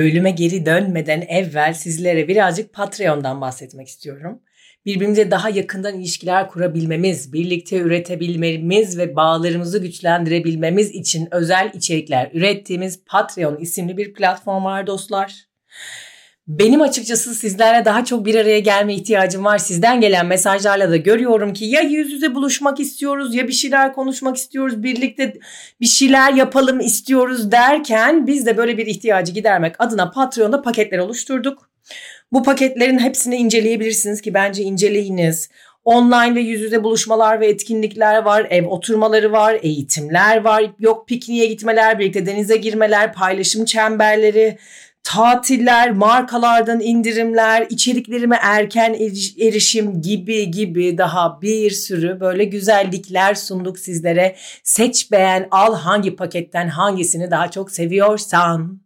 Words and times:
Bölüme 0.00 0.30
geri 0.30 0.66
dönmeden 0.66 1.20
evvel 1.20 1.74
sizlere 1.74 2.28
birazcık 2.28 2.72
Patreon'dan 2.72 3.40
bahsetmek 3.40 3.88
istiyorum. 3.88 4.42
Birbirimize 4.86 5.30
daha 5.30 5.50
yakından 5.50 5.98
ilişkiler 5.98 6.48
kurabilmemiz, 6.48 7.32
birlikte 7.32 7.78
üretebilmemiz 7.78 8.98
ve 8.98 9.16
bağlarımızı 9.16 9.78
güçlendirebilmemiz 9.78 10.90
için 10.90 11.28
özel 11.30 11.70
içerikler 11.74 12.30
ürettiğimiz 12.34 13.04
Patreon 13.04 13.56
isimli 13.56 13.96
bir 13.96 14.12
platform 14.12 14.64
var 14.64 14.86
dostlar. 14.86 15.34
Benim 16.58 16.82
açıkçası 16.82 17.34
sizlerle 17.34 17.84
daha 17.84 18.04
çok 18.04 18.26
bir 18.26 18.34
araya 18.34 18.58
gelme 18.58 18.94
ihtiyacım 18.94 19.44
var. 19.44 19.58
Sizden 19.58 20.00
gelen 20.00 20.26
mesajlarla 20.26 20.90
da 20.90 20.96
görüyorum 20.96 21.52
ki 21.52 21.64
ya 21.64 21.80
yüz 21.80 22.12
yüze 22.12 22.34
buluşmak 22.34 22.80
istiyoruz 22.80 23.34
ya 23.34 23.48
bir 23.48 23.52
şeyler 23.52 23.92
konuşmak 23.92 24.36
istiyoruz. 24.36 24.82
Birlikte 24.82 25.34
bir 25.80 25.86
şeyler 25.86 26.32
yapalım 26.32 26.80
istiyoruz 26.80 27.52
derken 27.52 28.26
biz 28.26 28.46
de 28.46 28.56
böyle 28.56 28.78
bir 28.78 28.86
ihtiyacı 28.86 29.32
gidermek 29.32 29.74
adına 29.78 30.10
Patreon'da 30.10 30.62
paketler 30.62 30.98
oluşturduk. 30.98 31.70
Bu 32.32 32.42
paketlerin 32.42 32.98
hepsini 32.98 33.36
inceleyebilirsiniz 33.36 34.20
ki 34.20 34.34
bence 34.34 34.62
inceleyiniz. 34.62 35.50
Online 35.84 36.34
ve 36.34 36.40
yüz 36.40 36.60
yüze 36.60 36.84
buluşmalar 36.84 37.40
ve 37.40 37.46
etkinlikler 37.46 38.22
var, 38.22 38.46
ev 38.50 38.66
oturmaları 38.66 39.32
var, 39.32 39.58
eğitimler 39.62 40.44
var, 40.44 40.64
yok 40.78 41.08
pikniğe 41.08 41.46
gitmeler, 41.46 41.98
birlikte 41.98 42.26
denize 42.26 42.56
girmeler, 42.56 43.12
paylaşım 43.12 43.64
çemberleri, 43.64 44.58
tatiller, 45.04 45.90
markalardan 45.90 46.80
indirimler, 46.80 47.66
içeriklerime 47.70 48.38
erken 48.42 48.94
erişim 49.40 50.02
gibi 50.02 50.50
gibi 50.50 50.98
daha 50.98 51.42
bir 51.42 51.70
sürü 51.70 52.20
böyle 52.20 52.44
güzellikler 52.44 53.34
sunduk 53.34 53.78
sizlere. 53.78 54.36
Seç 54.64 55.12
beğen 55.12 55.48
al 55.50 55.74
hangi 55.74 56.16
paketten 56.16 56.68
hangisini 56.68 57.30
daha 57.30 57.50
çok 57.50 57.70
seviyorsan. 57.70 58.80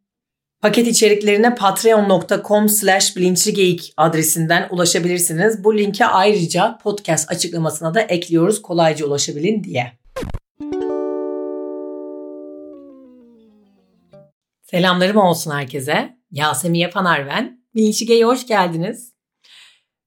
Paket 0.61 0.87
içeriklerine 0.87 1.55
patreon.com 1.55 2.69
slash 2.69 3.17
bilinçligeyik 3.17 3.95
adresinden 3.97 4.69
ulaşabilirsiniz. 4.71 5.65
Bu 5.65 5.79
linke 5.79 6.07
ayrıca 6.07 6.79
podcast 6.83 7.31
açıklamasına 7.33 7.95
da 7.95 8.01
ekliyoruz 8.01 8.63
kolayca 8.63 9.07
ulaşabilin 9.07 9.65
diye. 9.65 10.04
Selamlarım 14.75 15.17
olsun 15.17 15.51
herkese. 15.51 16.17
Yasemin 16.31 16.79
Yapanar 16.79 17.27
ben. 17.27 17.61
Bilinçligey'e 17.75 18.25
hoş 18.25 18.47
geldiniz. 18.47 19.13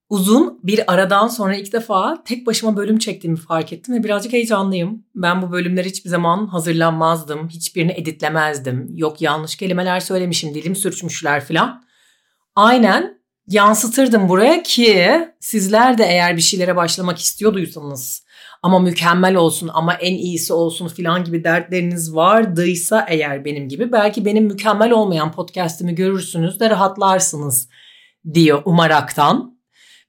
Uzun 0.10 0.60
bir 0.64 0.94
aradan 0.94 1.28
sonra 1.28 1.56
ilk 1.56 1.74
defa 1.74 2.24
tek 2.24 2.46
başıma 2.46 2.78
bölüm 2.78 2.98
çektiğimi 2.98 3.38
fark 3.38 3.74
ettim 3.74 3.96
ve 3.96 4.04
birazcık 4.04 4.34
heyecanlıyım. 4.34 5.06
Ben 5.16 5.42
bu 5.42 5.52
bölümler 5.52 5.86
hiçbir 5.86 6.10
zaman 6.10 6.48
hazırlanmazdım. 6.48 7.50
Hiçbirini 7.50 7.92
editlemezdim. 7.92 8.88
Yok 8.96 9.22
yanlış 9.22 9.56
kelimeler 9.56 10.00
söylemişim, 10.00 10.54
dilim 10.54 10.76
sürçmüşler 10.76 11.46
falan. 11.46 11.84
Aynen 12.56 13.22
yansıtırdım 13.48 14.30
buraya 14.30 14.64
ki 14.64 15.20
sizler 15.40 15.98
de 15.98 16.04
eğer 16.04 16.38
bir 16.38 16.42
şeylere 16.42 16.76
başlamak 16.76 17.20
istiyorduysanız 17.20 18.27
ama 18.68 18.80
mükemmel 18.80 19.36
olsun 19.36 19.70
ama 19.74 19.94
en 19.94 20.14
iyisi 20.14 20.54
olsun 20.54 20.88
filan 20.88 21.24
gibi 21.24 21.44
dertleriniz 21.44 22.16
vardıysa 22.16 23.06
eğer 23.10 23.46
benim 23.46 23.70
gibi 23.70 23.92
belki 23.92 24.26
benim 24.26 24.46
mükemmel 24.46 24.92
olmayan 24.92 25.32
podcast'imi 25.32 25.96
görürsünüz 25.96 26.60
de 26.60 26.70
rahatlarsınız 26.70 27.70
diyor 28.34 28.62
umaraktan 28.66 29.58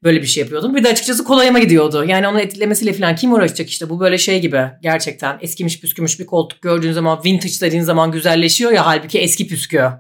böyle 0.03 0.23
bir 0.23 0.27
şey 0.27 0.41
yapıyordum. 0.41 0.75
Bir 0.75 0.85
de 0.85 0.89
açıkçası 0.89 1.25
kolayıma 1.25 1.59
gidiyordu. 1.59 2.05
Yani 2.05 2.29
onun 2.29 2.39
etkilemesiyle 2.39 2.93
falan 2.93 3.17
kim 3.17 3.33
uğraşacak 3.33 3.71
işte 3.71 3.91
bu 3.91 4.01
böyle 4.01 4.19
şey 4.19 4.41
gibi 4.41 4.71
gerçekten 4.83 5.39
eskimiş 5.41 5.81
püskümüş 5.81 6.21
bir 6.21 6.27
koltuk 6.27 6.63
gördüğün 6.63 6.93
zaman 6.93 7.21
vintage 7.25 7.61
dediğin 7.61 7.83
zaman 7.83 8.13
güzelleşiyor 8.13 8.73
ya 8.73 8.87
halbuki 8.87 9.19
eski 9.19 9.47
püskü. 9.47 9.91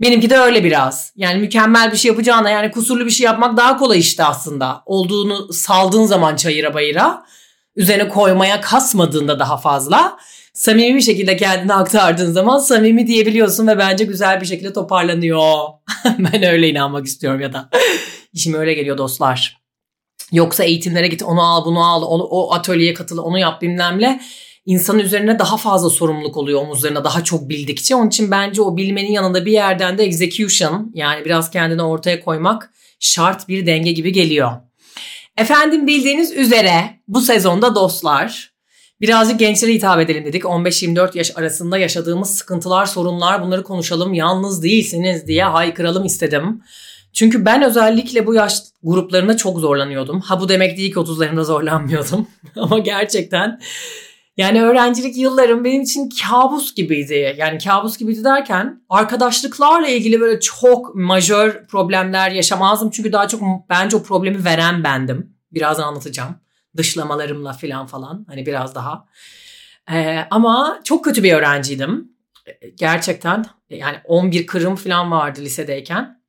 Benimki 0.00 0.30
de 0.30 0.38
öyle 0.38 0.64
biraz. 0.64 1.12
Yani 1.16 1.40
mükemmel 1.40 1.92
bir 1.92 1.96
şey 1.96 2.08
yapacağına 2.08 2.50
yani 2.50 2.70
kusurlu 2.70 3.06
bir 3.06 3.10
şey 3.10 3.24
yapmak 3.24 3.56
daha 3.56 3.76
kolay 3.76 3.98
işte 3.98 4.24
aslında. 4.24 4.82
Olduğunu 4.86 5.52
saldığın 5.52 6.04
zaman 6.04 6.36
çayıra 6.36 6.74
bayıra 6.74 7.24
üzerine 7.76 8.08
koymaya 8.08 8.60
kasmadığında 8.60 9.38
daha 9.38 9.56
fazla 9.56 10.18
samimi 10.52 10.94
bir 10.94 11.00
şekilde 11.00 11.36
kendini 11.36 11.74
aktardığın 11.74 12.32
zaman 12.32 12.58
samimi 12.58 13.06
diyebiliyorsun 13.06 13.66
ve 13.66 13.78
bence 13.78 14.04
güzel 14.04 14.40
bir 14.40 14.46
şekilde 14.46 14.72
toparlanıyor. 14.72 15.68
ben 16.18 16.42
öyle 16.42 16.68
inanmak 16.68 17.06
istiyorum 17.06 17.40
ya 17.40 17.52
da 17.52 17.68
işime 18.32 18.58
öyle 18.58 18.74
geliyor 18.74 18.98
dostlar. 18.98 19.62
Yoksa 20.32 20.64
eğitimlere 20.64 21.08
git 21.08 21.22
onu 21.22 21.42
al 21.42 21.64
bunu 21.64 21.84
al 21.84 22.02
onu, 22.02 22.22
o 22.22 22.52
atölyeye 22.52 22.94
katıl 22.94 23.18
onu 23.18 23.38
yap 23.38 23.62
bilmemle 23.62 24.20
insanın 24.66 24.98
üzerine 24.98 25.38
daha 25.38 25.56
fazla 25.56 25.90
sorumluluk 25.90 26.36
oluyor 26.36 26.60
omuzlarına 26.60 27.04
daha 27.04 27.24
çok 27.24 27.48
bildikçe. 27.48 27.94
Onun 27.94 28.08
için 28.08 28.30
bence 28.30 28.62
o 28.62 28.76
bilmenin 28.76 29.12
yanında 29.12 29.46
bir 29.46 29.52
yerden 29.52 29.98
de 29.98 30.04
execution 30.04 30.92
yani 30.94 31.24
biraz 31.24 31.50
kendini 31.50 31.82
ortaya 31.82 32.20
koymak 32.20 32.70
şart 33.00 33.48
bir 33.48 33.66
denge 33.66 33.92
gibi 33.92 34.12
geliyor. 34.12 34.52
Efendim 35.36 35.86
bildiğiniz 35.86 36.32
üzere 36.32 37.00
bu 37.08 37.20
sezonda 37.20 37.74
dostlar 37.74 38.52
birazcık 39.00 39.38
gençlere 39.38 39.72
hitap 39.72 40.00
edelim 40.00 40.24
dedik. 40.24 40.42
15-24 40.42 41.18
yaş 41.18 41.36
arasında 41.36 41.78
yaşadığımız 41.78 42.34
sıkıntılar, 42.34 42.86
sorunlar 42.86 43.42
bunları 43.42 43.62
konuşalım. 43.62 44.14
Yalnız 44.14 44.62
değilsiniz 44.62 45.26
diye 45.26 45.44
haykıralım 45.44 46.04
istedim. 46.04 46.62
Çünkü 47.12 47.44
ben 47.44 47.62
özellikle 47.62 48.26
bu 48.26 48.34
yaş 48.34 48.62
gruplarında 48.82 49.36
çok 49.36 49.58
zorlanıyordum. 49.58 50.20
Ha 50.20 50.40
bu 50.40 50.48
demek 50.48 50.76
değil 50.76 50.92
ki 50.92 50.98
30'larımda 50.98 51.44
zorlanmıyordum. 51.44 52.26
Ama 52.56 52.78
gerçekten 52.78 53.60
yani 54.36 54.62
öğrencilik 54.62 55.16
yıllarım 55.16 55.64
benim 55.64 55.82
için 55.82 56.10
kabus 56.22 56.74
gibiydi. 56.74 57.34
Yani 57.38 57.58
kabus 57.58 57.98
gibiydi 57.98 58.24
derken 58.24 58.82
arkadaşlıklarla 58.88 59.88
ilgili 59.88 60.20
böyle 60.20 60.40
çok 60.40 60.94
majör 60.94 61.66
problemler 61.66 62.30
yaşamazdım. 62.30 62.90
Çünkü 62.90 63.12
daha 63.12 63.28
çok 63.28 63.42
bence 63.68 63.96
o 63.96 64.02
problemi 64.02 64.44
veren 64.44 64.84
bendim. 64.84 65.36
Birazdan 65.52 65.88
anlatacağım. 65.88 66.36
Dışlamalarımla 66.76 67.52
falan 67.52 67.86
falan. 67.86 68.26
Hani 68.28 68.46
biraz 68.46 68.74
daha. 68.74 69.06
Ee, 69.92 70.18
ama 70.30 70.80
çok 70.84 71.04
kötü 71.04 71.22
bir 71.22 71.32
öğrenciydim. 71.32 72.12
Gerçekten 72.74 73.44
yani 73.70 73.96
11 74.04 74.46
kırım 74.46 74.76
falan 74.76 75.10
vardı 75.10 75.40
lisedeyken 75.40 76.21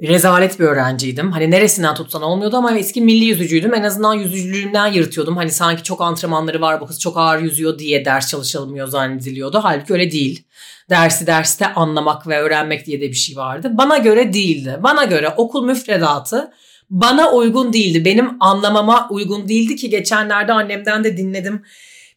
rezalet 0.00 0.60
bir 0.60 0.64
öğrenciydim. 0.64 1.32
Hani 1.32 1.50
neresinden 1.50 1.94
tutsan 1.94 2.22
olmuyordu 2.22 2.56
ama 2.56 2.78
eski 2.78 3.00
milli 3.00 3.24
yüzücüydüm. 3.24 3.74
En 3.74 3.82
azından 3.82 4.14
yüzücülüğümden 4.14 4.86
yırtıyordum. 4.86 5.36
Hani 5.36 5.50
sanki 5.50 5.82
çok 5.82 6.00
antrenmanları 6.00 6.60
var 6.60 6.80
bu 6.80 6.86
kız 6.86 7.00
çok 7.00 7.16
ağır 7.16 7.38
yüzüyor 7.38 7.78
diye 7.78 8.04
ders 8.04 8.28
çalışılmıyor 8.28 8.88
zannediliyordu. 8.88 9.60
Halbuki 9.62 9.92
öyle 9.92 10.10
değil. 10.10 10.44
Dersi 10.90 11.26
derste 11.26 11.74
anlamak 11.74 12.26
ve 12.26 12.38
öğrenmek 12.38 12.86
diye 12.86 13.00
de 13.00 13.08
bir 13.08 13.14
şey 13.14 13.36
vardı. 13.36 13.70
Bana 13.72 13.98
göre 13.98 14.32
değildi. 14.32 14.76
Bana 14.82 15.04
göre 15.04 15.28
okul 15.36 15.64
müfredatı 15.64 16.50
bana 16.90 17.32
uygun 17.32 17.72
değildi. 17.72 18.04
Benim 18.04 18.36
anlamama 18.40 19.08
uygun 19.10 19.48
değildi 19.48 19.76
ki 19.76 19.90
geçenlerde 19.90 20.52
annemden 20.52 21.04
de 21.04 21.16
dinledim. 21.16 21.62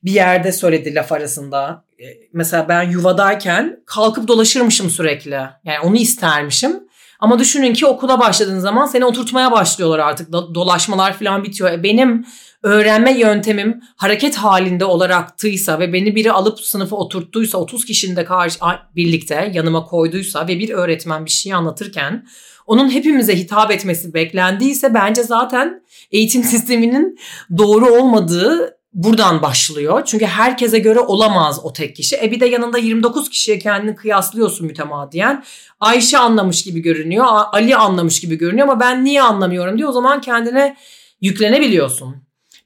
Bir 0.04 0.12
yerde 0.12 0.52
söyledi 0.52 0.96
laf 0.96 1.12
arasında. 1.12 1.84
Ee, 2.00 2.04
mesela 2.34 2.70
ben 2.70 2.84
yuvadayken 2.92 3.80
kalkıp 3.86 4.28
dolaşırmışım 4.28 4.90
sürekli. 4.90 5.40
Yani 5.66 5.80
onu 5.84 5.98
istermişim. 5.98 6.86
Ama 7.20 7.40
düşünün 7.40 7.74
ki 7.74 7.86
okula 7.86 8.20
başladığın 8.20 8.60
zaman 8.60 8.86
seni 8.86 9.06
oturtmaya 9.06 9.52
başlıyorlar 9.52 10.00
artık. 10.00 10.34
Dolaşmalar 10.34 11.14
falan 11.14 11.44
bitiyor. 11.44 11.72
E 11.72 11.84
benim 11.84 12.26
öğrenme 12.64 13.20
yöntemim 13.20 13.82
hareket 13.96 14.36
halinde 14.36 14.86
olaraktıysa 14.86 15.80
ve 15.80 15.94
beni 15.94 16.16
biri 16.16 16.32
alıp 16.32 16.60
sınıfa 16.60 16.96
oturttuysa 16.96 17.58
30 17.58 17.86
kişinin 17.86 18.16
de 18.16 18.26
karşı 18.26 18.60
birlikte 18.96 19.52
yanıma 19.54 19.84
koyduysa 19.84 20.48
ve 20.48 20.60
bir 20.60 20.70
öğretmen 20.70 21.26
bir 21.26 21.32
şey 21.32 21.54
anlatırken 21.54 22.26
onun 22.68 22.90
hepimize 22.90 23.38
hitap 23.38 23.72
etmesi 23.72 24.14
beklendiyse 24.14 24.94
bence 24.94 25.24
zaten 25.24 25.82
eğitim 26.12 26.44
sisteminin 26.54 27.20
doğru 27.58 27.86
olmadığı 27.86 28.75
buradan 28.96 29.42
başlıyor. 29.42 30.02
Çünkü 30.06 30.26
herkese 30.26 30.80
göre 30.80 31.00
olamaz 31.00 31.60
o 31.64 31.74
tek 31.74 31.96
kişi. 31.96 32.16
E 32.16 32.32
bir 32.32 32.40
de 32.40 32.46
yanında 32.46 32.78
29 32.78 33.30
kişiye 33.30 33.60
kendini 33.60 33.96
kıyaslıyorsun 33.96 34.68
mütemadiyen. 34.68 35.44
Ayşe 35.80 36.18
anlamış 36.18 36.64
gibi 36.64 36.80
görünüyor, 36.80 37.26
Ali 37.52 37.76
anlamış 37.76 38.20
gibi 38.20 38.36
görünüyor 38.36 38.68
ama 38.68 38.80
ben 38.80 39.06
niye 39.06 39.22
anlamıyorum 39.22 39.78
diye 39.78 39.88
o 39.88 39.92
zaman 39.92 40.22
kendine 40.22 40.78
yüklenebiliyorsun. 41.22 42.16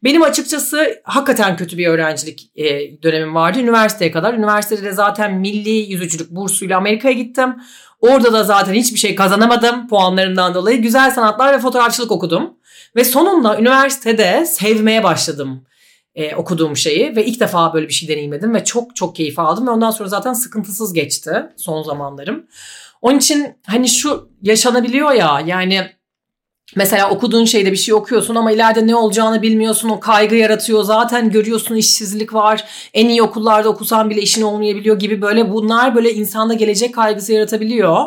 Benim 0.03 0.21
açıkçası 0.21 1.01
hakikaten 1.03 1.57
kötü 1.57 1.77
bir 1.77 1.87
öğrencilik 1.87 2.51
e, 2.55 2.65
dönemim 3.03 3.35
vardı 3.35 3.59
üniversiteye 3.59 4.11
kadar. 4.11 4.33
Üniversitede 4.33 4.83
de 4.83 4.91
zaten 4.91 5.33
milli 5.33 5.69
yüzücülük 5.69 6.31
bursuyla 6.31 6.77
Amerika'ya 6.77 7.13
gittim. 7.13 7.55
Orada 7.99 8.33
da 8.33 8.43
zaten 8.43 8.73
hiçbir 8.73 8.99
şey 8.99 9.15
kazanamadım 9.15 9.87
puanlarından 9.87 10.53
dolayı. 10.53 10.81
Güzel 10.81 11.11
sanatlar 11.11 11.53
ve 11.53 11.59
fotoğrafçılık 11.59 12.11
okudum. 12.11 12.53
Ve 12.95 13.03
sonunda 13.03 13.59
üniversitede 13.59 14.45
sevmeye 14.45 15.03
başladım 15.03 15.63
e, 16.19 16.35
okuduğum 16.35 16.77
şeyi 16.77 17.15
ve 17.15 17.25
ilk 17.25 17.39
defa 17.39 17.73
böyle 17.73 17.87
bir 17.87 17.93
şey 17.93 18.09
deneyimledim 18.09 18.53
ve 18.53 18.63
çok 18.63 18.95
çok 18.95 19.15
keyif 19.15 19.39
aldım 19.39 19.67
ve 19.67 19.71
ondan 19.71 19.91
sonra 19.91 20.09
zaten 20.09 20.33
sıkıntısız 20.33 20.93
geçti 20.93 21.31
son 21.57 21.83
zamanlarım. 21.83 22.45
Onun 23.01 23.17
için 23.17 23.47
hani 23.67 23.89
şu 23.89 24.29
yaşanabiliyor 24.41 25.11
ya 25.11 25.43
yani 25.45 25.89
Mesela 26.75 27.09
okuduğun 27.09 27.45
şeyde 27.45 27.71
bir 27.71 27.77
şey 27.77 27.93
okuyorsun 27.93 28.35
ama 28.35 28.51
ileride 28.51 28.87
ne 28.87 28.95
olacağını 28.95 29.41
bilmiyorsun. 29.41 29.89
O 29.89 29.99
kaygı 29.99 30.35
yaratıyor. 30.35 30.83
Zaten 30.83 31.31
görüyorsun 31.31 31.75
işsizlik 31.75 32.33
var. 32.33 32.65
En 32.93 33.09
iyi 33.09 33.21
okullarda 33.21 33.69
okusan 33.69 34.09
bile 34.09 34.21
işin 34.21 34.41
olmayabiliyor 34.41 34.99
gibi 34.99 35.21
böyle 35.21 35.51
bunlar 35.51 35.95
böyle 35.95 36.13
insanda 36.13 36.53
gelecek 36.53 36.95
kaygısı 36.95 37.33
yaratabiliyor. 37.33 38.05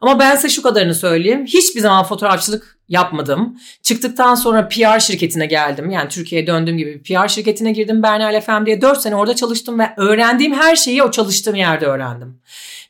Ama 0.00 0.18
ben 0.18 0.36
size 0.36 0.48
şu 0.48 0.62
kadarını 0.62 0.94
söyleyeyim. 0.94 1.44
Hiçbir 1.46 1.80
zaman 1.80 2.04
fotoğrafçılık 2.04 2.73
yapmadım. 2.88 3.58
Çıktıktan 3.82 4.34
sonra 4.34 4.68
PR 4.68 5.00
şirketine 5.00 5.46
geldim. 5.46 5.90
Yani 5.90 6.08
Türkiye'ye 6.08 6.46
döndüğüm 6.46 6.78
gibi 6.78 7.02
PR 7.02 7.28
şirketine 7.28 7.72
girdim. 7.72 8.02
Bernal 8.02 8.40
FM 8.40 8.66
diye 8.66 8.80
4 8.80 9.00
sene 9.00 9.16
orada 9.16 9.36
çalıştım 9.36 9.78
ve 9.78 9.90
öğrendiğim 9.96 10.54
her 10.54 10.76
şeyi 10.76 11.02
o 11.02 11.10
çalıştığım 11.10 11.54
yerde 11.54 11.86
öğrendim. 11.86 12.40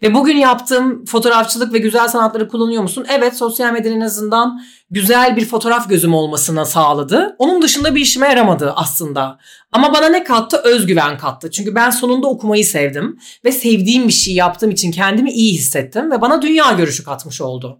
Ve 0.02 0.14
bugün 0.14 0.36
yaptığım 0.36 1.04
fotoğrafçılık 1.04 1.72
ve 1.72 1.78
güzel 1.78 2.08
sanatları 2.08 2.48
kullanıyor 2.48 2.82
musun? 2.82 3.06
Evet 3.08 3.36
sosyal 3.36 3.72
medyanın 3.72 3.96
en 3.96 4.00
azından 4.00 4.62
güzel 4.90 5.36
bir 5.36 5.44
fotoğraf 5.44 5.88
gözüm 5.88 6.14
olmasına 6.14 6.64
sağladı. 6.64 7.36
Onun 7.38 7.62
dışında 7.62 7.94
bir 7.94 8.00
işime 8.00 8.28
yaramadı 8.28 8.72
aslında. 8.76 9.38
Ama 9.72 9.94
bana 9.94 10.08
ne 10.08 10.24
kattı? 10.24 10.56
Özgüven 10.56 11.18
kattı. 11.18 11.50
Çünkü 11.50 11.74
ben 11.74 11.90
sonunda 11.90 12.26
okumayı 12.26 12.64
sevdim 12.64 13.18
ve 13.44 13.52
sevdiğim 13.52 14.08
bir 14.08 14.12
şey 14.12 14.34
yaptığım 14.34 14.70
için 14.70 14.92
kendimi 14.92 15.30
iyi 15.32 15.52
hissettim 15.52 16.10
ve 16.10 16.20
bana 16.20 16.42
dünya 16.42 16.72
görüşü 16.72 17.04
katmış 17.04 17.40
oldu. 17.40 17.78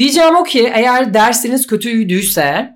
Diyeceğim 0.00 0.36
o 0.36 0.44
ki 0.44 0.72
eğer 0.74 1.14
dersiniz 1.14 1.66
kötüydüyse 1.66 2.74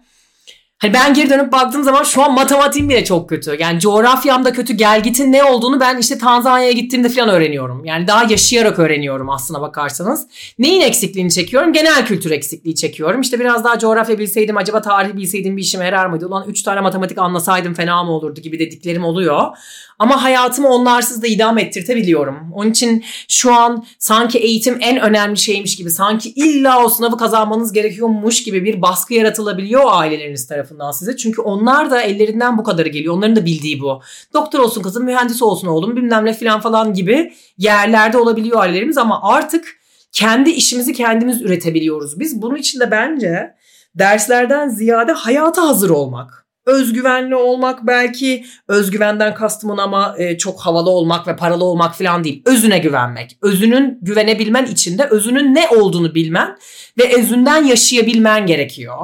Hani 0.78 0.94
ben 0.94 1.14
geri 1.14 1.30
dönüp 1.30 1.52
baktığım 1.52 1.84
zaman 1.84 2.02
şu 2.02 2.22
an 2.22 2.34
matematiğim 2.34 2.88
bile 2.88 3.04
çok 3.04 3.28
kötü. 3.28 3.56
Yani 3.58 3.80
coğrafyam 3.80 4.44
da 4.44 4.52
kötü. 4.52 4.72
Gelgitin 4.74 5.32
ne 5.32 5.44
olduğunu 5.44 5.80
ben 5.80 5.98
işte 5.98 6.18
Tanzanya'ya 6.18 6.72
gittiğimde 6.72 7.08
falan 7.08 7.28
öğreniyorum. 7.28 7.84
Yani 7.84 8.06
daha 8.06 8.24
yaşayarak 8.24 8.78
öğreniyorum 8.78 9.30
aslına 9.30 9.60
bakarsanız. 9.60 10.26
Neyin 10.58 10.80
eksikliğini 10.80 11.30
çekiyorum? 11.30 11.72
Genel 11.72 12.06
kültür 12.06 12.30
eksikliği 12.30 12.74
çekiyorum. 12.74 13.20
İşte 13.20 13.40
biraz 13.40 13.64
daha 13.64 13.78
coğrafya 13.78 14.18
bilseydim, 14.18 14.56
acaba 14.56 14.80
tarih 14.80 15.16
bilseydim 15.16 15.56
bir 15.56 15.62
işime 15.62 15.84
yarar 15.84 16.06
mıydı? 16.06 16.26
Ulan 16.26 16.44
3 16.48 16.62
tane 16.62 16.80
matematik 16.80 17.18
anlasaydım 17.18 17.74
fena 17.74 18.04
mı 18.04 18.12
olurdu 18.12 18.40
gibi 18.40 18.58
dediklerim 18.58 19.04
oluyor. 19.04 19.56
Ama 19.98 20.22
hayatımı 20.22 20.68
onlarsız 20.68 21.22
da 21.22 21.26
idam 21.26 21.58
ettirtebiliyorum. 21.58 22.52
Onun 22.54 22.70
için 22.70 23.04
şu 23.28 23.54
an 23.54 23.86
sanki 23.98 24.38
eğitim 24.38 24.78
en 24.80 25.00
önemli 25.00 25.36
şeymiş 25.36 25.76
gibi, 25.76 25.90
sanki 25.90 26.30
illa 26.30 26.84
o 26.84 26.88
sınavı 26.88 27.16
kazanmanız 27.16 27.72
gerekiyormuş 27.72 28.42
gibi 28.42 28.64
bir 28.64 28.82
baskı 28.82 29.14
yaratılabiliyor 29.14 29.82
aileleriniz 29.86 30.46
tarafından 30.46 30.63
size. 30.92 31.16
Çünkü 31.16 31.42
onlar 31.42 31.90
da 31.90 32.02
ellerinden 32.02 32.58
bu 32.58 32.64
kadarı 32.64 32.88
geliyor. 32.88 33.14
Onların 33.14 33.36
da 33.36 33.46
bildiği 33.46 33.80
bu. 33.80 34.02
Doktor 34.32 34.60
olsun 34.60 34.82
kızım, 34.82 35.04
mühendis 35.04 35.42
olsun 35.42 35.68
oğlum, 35.68 35.96
bilmem 35.96 36.24
ne 36.24 36.34
falan 36.34 36.60
falan 36.60 36.94
gibi 36.94 37.32
yerlerde 37.58 38.18
olabiliyor 38.18 38.60
ailelerimiz 38.60 38.98
ama 38.98 39.20
artık 39.22 39.76
kendi 40.12 40.50
işimizi 40.50 40.92
kendimiz 40.92 41.42
üretebiliyoruz. 41.42 42.20
Biz 42.20 42.42
bunun 42.42 42.56
için 42.56 42.80
de 42.80 42.90
bence 42.90 43.54
derslerden 43.94 44.68
ziyade 44.68 45.12
hayata 45.12 45.68
hazır 45.68 45.90
olmak 45.90 46.44
özgüvenli 46.66 47.34
olmak 47.34 47.86
belki 47.86 48.44
özgüvenden 48.68 49.34
kastımın 49.34 49.78
ama 49.78 50.14
e, 50.18 50.38
çok 50.38 50.60
havalı 50.60 50.90
olmak 50.90 51.26
ve 51.26 51.36
paralı 51.36 51.64
olmak 51.64 51.94
falan 51.94 52.24
değil. 52.24 52.42
Özüne 52.46 52.78
güvenmek. 52.78 53.38
Özünün 53.42 53.98
güvenebilmen 54.02 54.66
için 54.66 54.98
de 54.98 55.04
özünün 55.04 55.54
ne 55.54 55.68
olduğunu 55.68 56.14
bilmen 56.14 56.58
ve 56.98 57.18
özünden 57.18 57.64
yaşayabilmen 57.64 58.46
gerekiyor. 58.46 58.96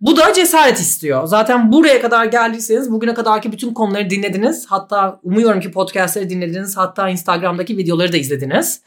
Bu 0.00 0.16
da 0.16 0.32
cesaret 0.32 0.80
istiyor. 0.80 1.26
Zaten 1.26 1.72
buraya 1.72 2.00
kadar 2.00 2.24
geldiyseniz 2.24 2.90
bugüne 2.90 3.14
kadarki 3.14 3.52
bütün 3.52 3.74
konuları 3.74 4.10
dinlediniz. 4.10 4.66
Hatta 4.68 5.20
umuyorum 5.22 5.60
ki 5.60 5.70
podcastleri 5.70 6.30
dinlediniz. 6.30 6.76
Hatta 6.76 7.08
Instagram'daki 7.08 7.76
videoları 7.76 8.12
da 8.12 8.16
izlediniz. 8.16 8.80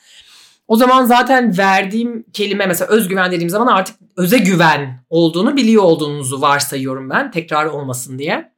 O 0.68 0.76
zaman 0.76 1.06
zaten 1.06 1.58
verdiğim 1.58 2.26
kelime 2.34 2.66
mesela 2.66 2.92
özgüven 2.92 3.32
dediğim 3.32 3.50
zaman 3.50 3.68
artık 3.68 3.96
öze 4.18 4.38
güven 4.38 5.06
olduğunu 5.10 5.58
biliyor 5.58 5.84
olduğunuzu 5.84 6.42
varsayıyorum 6.42 7.10
ben 7.10 7.32
tekrar 7.32 7.66
olmasın 7.66 8.20
diye. 8.20 8.52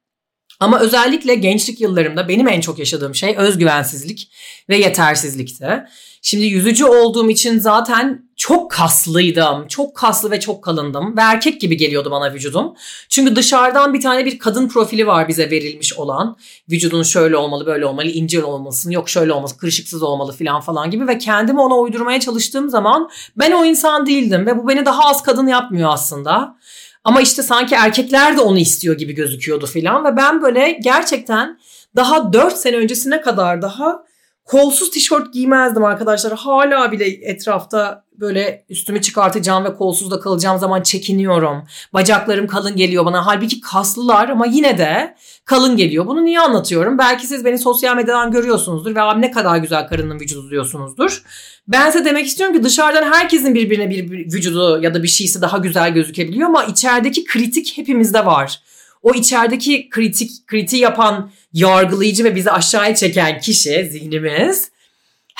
Ama 0.61 0.79
özellikle 0.79 1.35
gençlik 1.35 1.81
yıllarımda 1.81 2.27
benim 2.27 2.47
en 2.47 2.61
çok 2.61 2.79
yaşadığım 2.79 3.15
şey 3.15 3.37
özgüvensizlik 3.37 4.31
ve 4.69 4.77
yetersizlikti. 4.77 5.83
Şimdi 6.21 6.45
yüzücü 6.45 6.85
olduğum 6.85 7.29
için 7.29 7.59
zaten 7.59 8.29
çok 8.35 8.71
kaslıydım. 8.71 9.67
Çok 9.67 9.95
kaslı 9.95 10.31
ve 10.31 10.39
çok 10.39 10.63
kalındım. 10.63 11.17
Ve 11.17 11.21
erkek 11.21 11.61
gibi 11.61 11.77
geliyordu 11.77 12.11
bana 12.11 12.33
vücudum. 12.33 12.73
Çünkü 13.09 13.35
dışarıdan 13.35 13.93
bir 13.93 14.01
tane 14.01 14.25
bir 14.25 14.39
kadın 14.39 14.67
profili 14.67 15.07
var 15.07 15.27
bize 15.27 15.51
verilmiş 15.51 15.93
olan. 15.93 16.37
Vücudun 16.71 17.03
şöyle 17.03 17.37
olmalı, 17.37 17.65
böyle 17.65 17.85
olmalı, 17.85 18.07
ince 18.07 18.43
olmasın, 18.43 18.91
yok 18.91 19.09
şöyle 19.09 19.33
olması, 19.33 19.57
kırışıksız 19.57 20.03
olmalı 20.03 20.31
falan 20.31 20.61
falan 20.61 20.91
gibi. 20.91 21.07
Ve 21.07 21.17
kendimi 21.17 21.61
ona 21.61 21.75
uydurmaya 21.75 22.19
çalıştığım 22.19 22.69
zaman 22.69 23.09
ben 23.35 23.51
o 23.51 23.65
insan 23.65 24.05
değildim. 24.05 24.45
Ve 24.45 24.57
bu 24.57 24.67
beni 24.67 24.85
daha 24.85 25.09
az 25.09 25.23
kadın 25.23 25.47
yapmıyor 25.47 25.89
aslında. 25.93 26.55
Ama 27.03 27.21
işte 27.21 27.43
sanki 27.43 27.75
erkekler 27.75 28.37
de 28.37 28.41
onu 28.41 28.59
istiyor 28.59 28.97
gibi 28.97 29.13
gözüküyordu 29.13 29.65
falan. 29.65 30.05
Ve 30.05 30.17
ben 30.17 30.41
böyle 30.41 30.71
gerçekten 30.71 31.59
daha 31.95 32.33
4 32.33 32.57
sene 32.57 32.75
öncesine 32.75 33.21
kadar 33.21 33.61
daha 33.61 34.03
kolsuz 34.51 34.91
tişört 34.91 35.33
giymezdim 35.33 35.83
arkadaşlar. 35.83 36.33
Hala 36.33 36.91
bile 36.91 37.05
etrafta 37.05 38.03
böyle 38.19 38.65
üstümü 38.69 39.01
çıkartacağım 39.01 39.63
ve 39.63 39.73
kolsuz 39.73 40.11
da 40.11 40.19
kalacağım 40.19 40.59
zaman 40.59 40.81
çekiniyorum. 40.81 41.63
Bacaklarım 41.93 42.47
kalın 42.47 42.75
geliyor 42.75 43.05
bana. 43.05 43.25
Halbuki 43.25 43.61
kaslılar 43.61 44.29
ama 44.29 44.45
yine 44.45 44.77
de 44.77 45.15
kalın 45.45 45.77
geliyor. 45.77 46.07
Bunu 46.07 46.25
niye 46.25 46.39
anlatıyorum? 46.39 46.97
Belki 46.97 47.27
siz 47.27 47.45
beni 47.45 47.57
sosyal 47.57 47.95
medyadan 47.95 48.31
görüyorsunuzdur 48.31 48.95
ve 48.95 49.21
ne 49.21 49.31
kadar 49.31 49.57
güzel 49.57 49.87
karının 49.87 50.19
vücudu 50.19 50.49
diyorsunuzdur. 50.49 51.23
Ben 51.67 51.89
size 51.89 52.05
demek 52.05 52.25
istiyorum 52.25 52.55
ki 52.55 52.63
dışarıdan 52.63 53.13
herkesin 53.13 53.55
birbirine 53.55 53.89
bir 53.89 54.11
vücudu 54.11 54.81
ya 54.81 54.93
da 54.93 55.03
bir 55.03 55.07
şeysi 55.07 55.41
daha 55.41 55.57
güzel 55.57 55.93
gözükebiliyor 55.93 56.49
ama 56.49 56.63
içerideki 56.63 57.25
kritik 57.25 57.77
hepimizde 57.77 58.25
var. 58.25 58.61
O 59.01 59.13
içerideki 59.13 59.89
kritik 59.89 60.47
kriti 60.47 60.77
yapan 60.77 61.31
yargılayıcı 61.53 62.23
ve 62.23 62.35
bizi 62.35 62.51
aşağıya 62.51 62.95
çeken 62.95 63.39
kişi 63.39 63.89
zihnimiz 63.91 64.71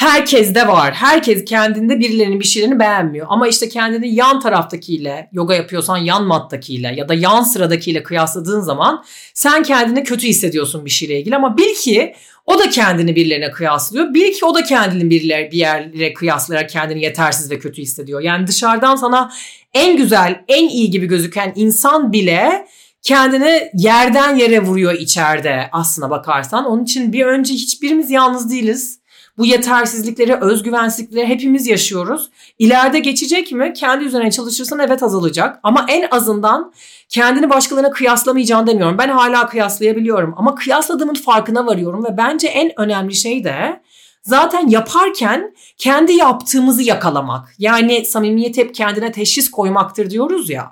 herkes 0.02 0.56
de 0.56 0.68
var. 0.68 0.94
Herkes 0.94 1.46
kendinde 1.46 2.00
birilerinin 2.00 2.40
bir 2.40 2.46
şeylerini 2.46 2.80
beğenmiyor. 2.80 3.28
Ama 3.30 3.48
işte 3.48 3.69
kendini 3.69 4.16
yan 4.16 4.40
taraftakiyle, 4.40 5.30
yoga 5.31 5.56
yapıyorsan 5.56 5.98
yan 5.98 6.24
mattakiyle 6.28 6.94
ya 6.98 7.10
da 7.10 7.13
yan 7.13 7.44
sıradakiyle 7.44 8.04
kıyasladığın 8.04 8.62
zaman 8.62 9.04
sen 9.34 9.63
kendini 9.63 10.04
kötü 10.04 10.28
hissediyorsun 10.28 10.86
bir 10.86 10.90
şeyle 10.90 11.19
ilgili. 11.19 11.36
Ama 11.36 11.58
bil 11.58 11.75
ki 11.75 12.16
o 12.46 12.60
da 12.60 12.69
kendini 12.69 13.16
birilerine 13.16 13.52
kıyaslıyor. 13.52 14.13
Bil 14.13 14.34
ki 14.34 14.46
o 14.46 14.56
da 14.56 14.63
kendini 14.63 15.10
birileri, 15.10 15.52
bir 15.52 15.58
yerlere 15.58 16.13
kıyaslayarak 16.13 16.70
kendini 16.70 17.03
yetersiz 17.03 17.51
ve 17.51 17.60
kötü 17.60 17.82
hissediyor. 17.82 18.22
Yani 18.22 18.48
dışarıdan 18.48 18.96
sana 18.96 19.32
en 19.74 19.98
güzel, 19.98 20.41
en 20.48 20.70
iyi 20.70 20.91
gibi 20.91 21.06
gözüken 21.06 21.53
insan 21.56 22.13
bile 22.13 22.68
kendini 23.01 23.72
yerden 23.74 24.36
yere 24.36 24.63
vuruyor 24.63 24.93
içeride 24.93 25.70
aslına 25.72 26.10
bakarsan. 26.10 26.65
Onun 26.65 26.84
için 26.84 27.13
bir 27.13 27.25
önce 27.25 27.53
hiçbirimiz 27.53 28.12
yalnız 28.12 28.51
değiliz. 28.51 29.01
Bu 29.38 29.46
yetersizlikleri, 29.46 30.36
özgüvensizlikleri 30.36 31.27
hepimiz 31.27 31.67
yaşıyoruz. 31.67 32.29
İleride 32.60 33.00
geçecek 33.00 33.51
mi? 33.51 33.74
Kendi 33.74 34.05
üzerine 34.05 34.31
çalışırsan 34.31 34.79
evet 34.79 35.03
azalacak. 35.03 35.60
Ama 35.63 35.86
en 35.89 36.08
azından 36.12 36.74
kendini 37.10 37.50
başkalarına 37.50 37.91
kıyaslamayacağını 37.91 38.67
demiyorum. 38.67 38.98
Ben 38.98 39.10
hala 39.10 39.48
kıyaslayabiliyorum. 39.48 40.34
Ama 40.38 40.55
kıyasladığımın 40.55 41.13
farkına 41.13 41.65
varıyorum. 41.65 42.05
Ve 42.05 42.17
bence 42.17 42.48
en 42.48 42.79
önemli 42.81 43.15
şey 43.15 43.43
de 43.43 43.81
zaten 44.24 44.67
yaparken 44.67 45.55
kendi 45.77 46.13
yaptığımızı 46.13 46.84
yakalamak. 46.84 47.55
Yani 47.60 48.05
samimiyet 48.05 48.58
hep 48.58 48.75
kendine 48.75 49.12
teşhis 49.12 49.51
koymaktır 49.51 50.10
diyoruz 50.10 50.50
ya. 50.50 50.72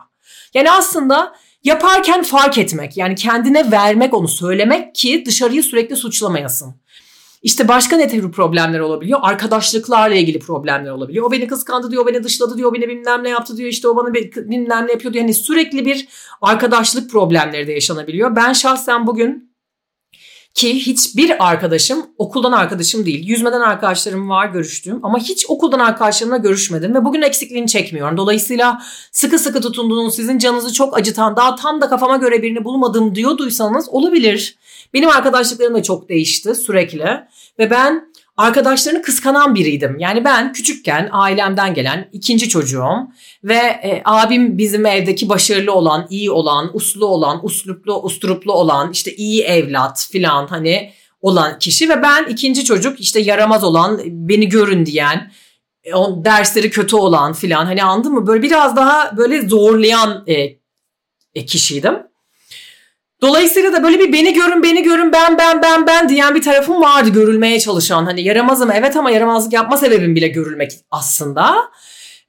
Yani 0.54 0.72
aslında 0.72 1.34
Yaparken 1.64 2.24
fark 2.24 2.58
etmek 2.58 2.98
yani 2.98 3.16
kendine 3.16 3.72
vermek 3.72 4.14
onu 4.14 4.28
söylemek 4.28 4.96
ki 4.96 5.24
dışarıyı 5.26 5.64
sürekli 5.64 5.96
suçlamayasın. 5.96 6.76
İşte 7.44 7.68
başka 7.68 7.98
ne 7.98 8.08
tür 8.08 8.32
problemler 8.32 8.80
olabiliyor? 8.80 9.20
Arkadaşlıklarla 9.22 10.16
ilgili 10.16 10.40
problemler 10.40 10.92
olabiliyor. 10.92 11.26
O 11.26 11.32
beni 11.32 11.48
kıskandı 11.48 11.92
diyor, 11.92 12.04
o 12.04 12.08
beni 12.08 12.24
dışladı 12.24 12.58
diyor, 12.58 12.72
o 12.72 12.74
beni 12.74 12.88
bilmem 12.88 13.24
ne 13.24 13.30
yaptı 13.30 13.58
diyor, 13.58 13.70
işte 13.70 13.88
o 13.88 13.96
bana 13.96 14.14
bilmem 14.14 14.88
ne 14.88 14.92
yapıyor 14.92 15.14
diyor. 15.14 15.24
Yani 15.24 15.34
sürekli 15.34 15.86
bir 15.86 16.08
arkadaşlık 16.42 17.12
problemleri 17.12 17.68
de 17.68 17.72
yaşanabiliyor. 17.72 18.36
Ben 18.36 18.54
şahsen 18.54 19.08
bugün 19.08 19.49
ki 20.54 20.76
hiçbir 20.76 21.48
arkadaşım 21.50 22.06
okuldan 22.18 22.52
arkadaşım 22.52 23.06
değil. 23.06 23.28
Yüzmeden 23.28 23.62
arkadaşlarım 23.62 24.30
var 24.30 24.48
görüştüğüm 24.48 25.06
ama 25.06 25.20
hiç 25.20 25.46
okuldan 25.50 25.80
arkadaşlarımla 25.80 26.38
görüşmedim 26.38 26.96
ve 26.96 27.06
bugün 27.06 27.22
eksikliğini 27.22 27.68
çekmiyorum. 27.68 28.18
Dolayısıyla 28.18 28.82
sıkı 29.12 29.40
sıkı 29.40 29.62
tutunduğunuz 29.62 30.16
sizin 30.16 30.38
canınızı 30.38 30.74
çok 30.74 30.98
acıtan 30.98 31.36
daha 31.36 31.56
tam 31.56 31.82
da 31.82 31.90
kafama 31.90 32.18
göre 32.18 32.42
birini 32.44 32.64
bulmadım 32.64 33.16
diyorduysanız 33.16 33.90
olabilir. 33.90 34.58
Benim 34.94 35.10
arkadaşlıklarım 35.10 35.74
da 35.74 35.84
çok 35.84 36.10
değişti 36.10 36.56
sürekli 36.56 37.28
ve 37.60 37.70
ben 37.70 38.10
arkadaşlarını 38.38 39.02
kıskanan 39.02 39.56
biriydim. 39.56 40.00
Yani 40.00 40.26
ben 40.26 40.54
küçükken 40.54 41.10
ailemden 41.12 41.74
gelen 41.74 42.10
ikinci 42.14 42.50
çocuğum 42.50 43.08
ve 43.44 43.56
e, 43.56 44.02
abim 44.06 44.58
bizim 44.58 44.86
evdeki 44.86 45.30
başarılı 45.30 45.74
olan, 45.74 46.08
iyi 46.10 46.32
olan, 46.32 46.70
uslu 46.74 47.06
olan, 47.06 47.46
usluplu, 47.46 48.02
usturuplu 48.02 48.54
olan, 48.54 48.92
işte 48.92 49.16
iyi 49.16 49.44
evlat 49.44 50.08
filan 50.12 50.48
hani 50.48 50.92
olan 51.22 51.60
kişi 51.60 51.90
ve 51.90 52.02
ben 52.02 52.26
ikinci 52.26 52.66
çocuk 52.66 53.00
işte 53.00 53.20
yaramaz 53.20 53.64
olan, 53.64 54.02
beni 54.06 54.50
görün 54.50 54.86
diyen, 54.86 55.32
e, 55.84 55.94
o 55.94 56.26
dersleri 56.26 56.70
kötü 56.70 56.96
olan 56.96 57.34
filan 57.34 57.66
hani 57.66 57.84
anladın 57.84 58.14
mı? 58.14 58.28
Böyle 58.28 58.42
biraz 58.42 58.76
daha 58.76 59.18
böyle 59.18 59.48
zorlayan 59.48 60.24
e, 60.28 60.60
e, 61.36 61.46
kişiydim. 61.46 62.09
Dolayısıyla 63.22 63.74
da 63.74 63.84
böyle 63.84 64.00
bir 64.00 64.14
beni 64.14 64.34
görün 64.34 64.64
beni 64.64 64.84
görün 64.84 65.12
ben 65.12 65.38
ben 65.38 65.62
ben 65.62 65.88
ben 65.88 66.10
diyen 66.10 66.36
bir 66.36 66.42
tarafım 66.42 66.82
vardı 66.82 67.10
görülmeye 67.10 67.60
çalışan. 67.60 68.06
Hani 68.06 68.22
yaramazım 68.22 68.72
evet 68.72 68.96
ama 68.96 69.12
yaramazlık 69.12 69.54
yapma 69.54 69.78
sebebim 69.78 70.16
bile 70.16 70.28
görülmek 70.28 70.72
aslında. 70.92 71.56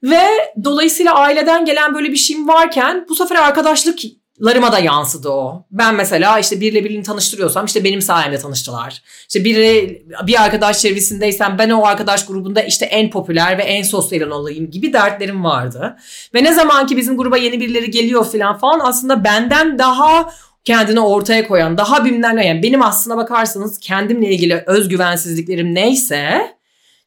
Ve 0.03 0.21
dolayısıyla 0.63 1.13
aileden 1.15 1.65
gelen 1.65 1.95
böyle 1.95 2.11
bir 2.11 2.17
şeyim 2.17 2.47
varken 2.47 3.05
bu 3.09 3.15
sefer 3.15 3.35
arkadaşlık 3.35 3.99
larıma 4.41 4.71
da 4.71 4.79
yansıdı 4.79 5.29
o. 5.29 5.65
Ben 5.71 5.95
mesela 5.95 6.39
işte 6.39 6.61
biriyle 6.61 6.83
birini 6.83 7.03
tanıştırıyorsam 7.03 7.65
işte 7.65 7.83
benim 7.83 8.01
sayemde 8.01 8.37
tanıştılar. 8.37 9.01
İşte 9.27 9.45
biri 9.45 10.03
bir 10.27 10.43
arkadaş 10.43 10.79
çevresindeysem 10.79 11.55
ben 11.59 11.69
o 11.69 11.85
arkadaş 11.85 12.25
grubunda 12.25 12.61
işte 12.61 12.85
en 12.85 13.09
popüler 13.09 13.57
ve 13.57 13.63
en 13.63 13.83
sosyal 13.83 14.29
olayım 14.29 14.71
gibi 14.71 14.93
dertlerim 14.93 15.43
vardı. 15.43 15.97
Ve 16.33 16.43
ne 16.43 16.53
zaman 16.53 16.87
ki 16.87 16.97
bizim 16.97 17.17
gruba 17.17 17.37
yeni 17.37 17.59
birileri 17.59 17.91
geliyor 17.91 18.25
falan 18.25 18.57
falan 18.57 18.79
aslında 18.79 19.23
benden 19.23 19.79
daha 19.79 20.33
kendini 20.65 20.99
ortaya 20.99 21.47
koyan, 21.47 21.77
daha 21.77 22.05
bilmem 22.05 22.37
yani 22.37 22.63
benim 22.63 22.81
aslına 22.81 23.17
bakarsanız 23.17 23.79
kendimle 23.79 24.29
ilgili 24.29 24.63
özgüvensizliklerim 24.67 25.75
neyse 25.75 26.41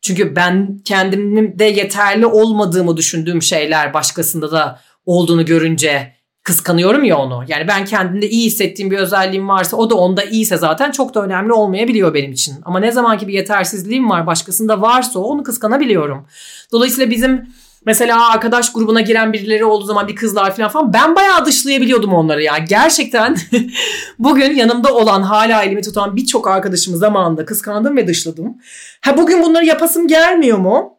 çünkü 0.03 0.37
ben 0.37 0.81
kendimde 0.85 1.65
yeterli 1.65 2.27
olmadığımı 2.27 2.97
düşündüğüm 2.97 3.43
şeyler 3.43 3.95
başkasında 3.95 4.53
da 4.53 4.81
olduğunu 5.07 5.45
görünce 5.45 6.13
kıskanıyorum 6.43 7.05
ya 7.05 7.19
onu. 7.19 7.45
Yani 7.49 7.69
ben 7.69 7.85
kendimde 7.85 8.31
iyi 8.31 8.47
hissettiğim 8.47 8.91
bir 8.91 8.99
özelliğim 8.99 9.49
varsa 9.49 9.77
o 9.77 9.91
da 9.91 9.95
onda 9.95 10.23
iyiyse 10.23 10.57
zaten 10.57 10.91
çok 10.91 11.15
da 11.15 11.23
önemli 11.23 11.53
olmayabiliyor 11.53 12.15
benim 12.15 12.33
için. 12.33 12.55
Ama 12.65 12.81
ne 12.81 12.93
zamanki 12.93 13.29
bir 13.29 13.33
yetersizliğim 13.33 14.11
var 14.11 14.27
başkasında 14.27 14.81
varsa 14.81 15.19
onu 15.19 15.43
kıskanabiliyorum. 15.43 16.27
Dolayısıyla 16.73 17.11
bizim 17.11 17.49
Mesela 17.87 18.31
arkadaş 18.31 18.73
grubuna 18.73 19.01
giren 19.01 19.33
birileri 19.33 19.65
olduğu 19.65 19.85
zaman 19.85 20.09
bir 20.09 20.17
kızlar 20.17 20.57
falan 20.57 20.71
falan 20.71 20.93
ben 20.93 21.15
bayağı 21.17 21.45
dışlayabiliyordum 21.45 22.15
onları 22.15 22.43
ya. 22.43 22.59
Gerçekten 22.59 23.37
bugün 24.19 24.55
yanımda 24.55 24.95
olan 24.95 25.23
hala 25.23 25.63
elimi 25.63 25.83
tutan 25.83 26.17
birçok 26.17 26.49
arkadaşımı 26.49 26.97
zamanında 26.97 27.45
kıskandım 27.45 27.97
ve 27.97 28.07
dışladım. 28.07 28.57
Ha 29.01 29.17
bugün 29.17 29.43
bunları 29.43 29.65
yapasım 29.65 30.09
gelmiyor 30.09 30.59
mu? 30.59 30.99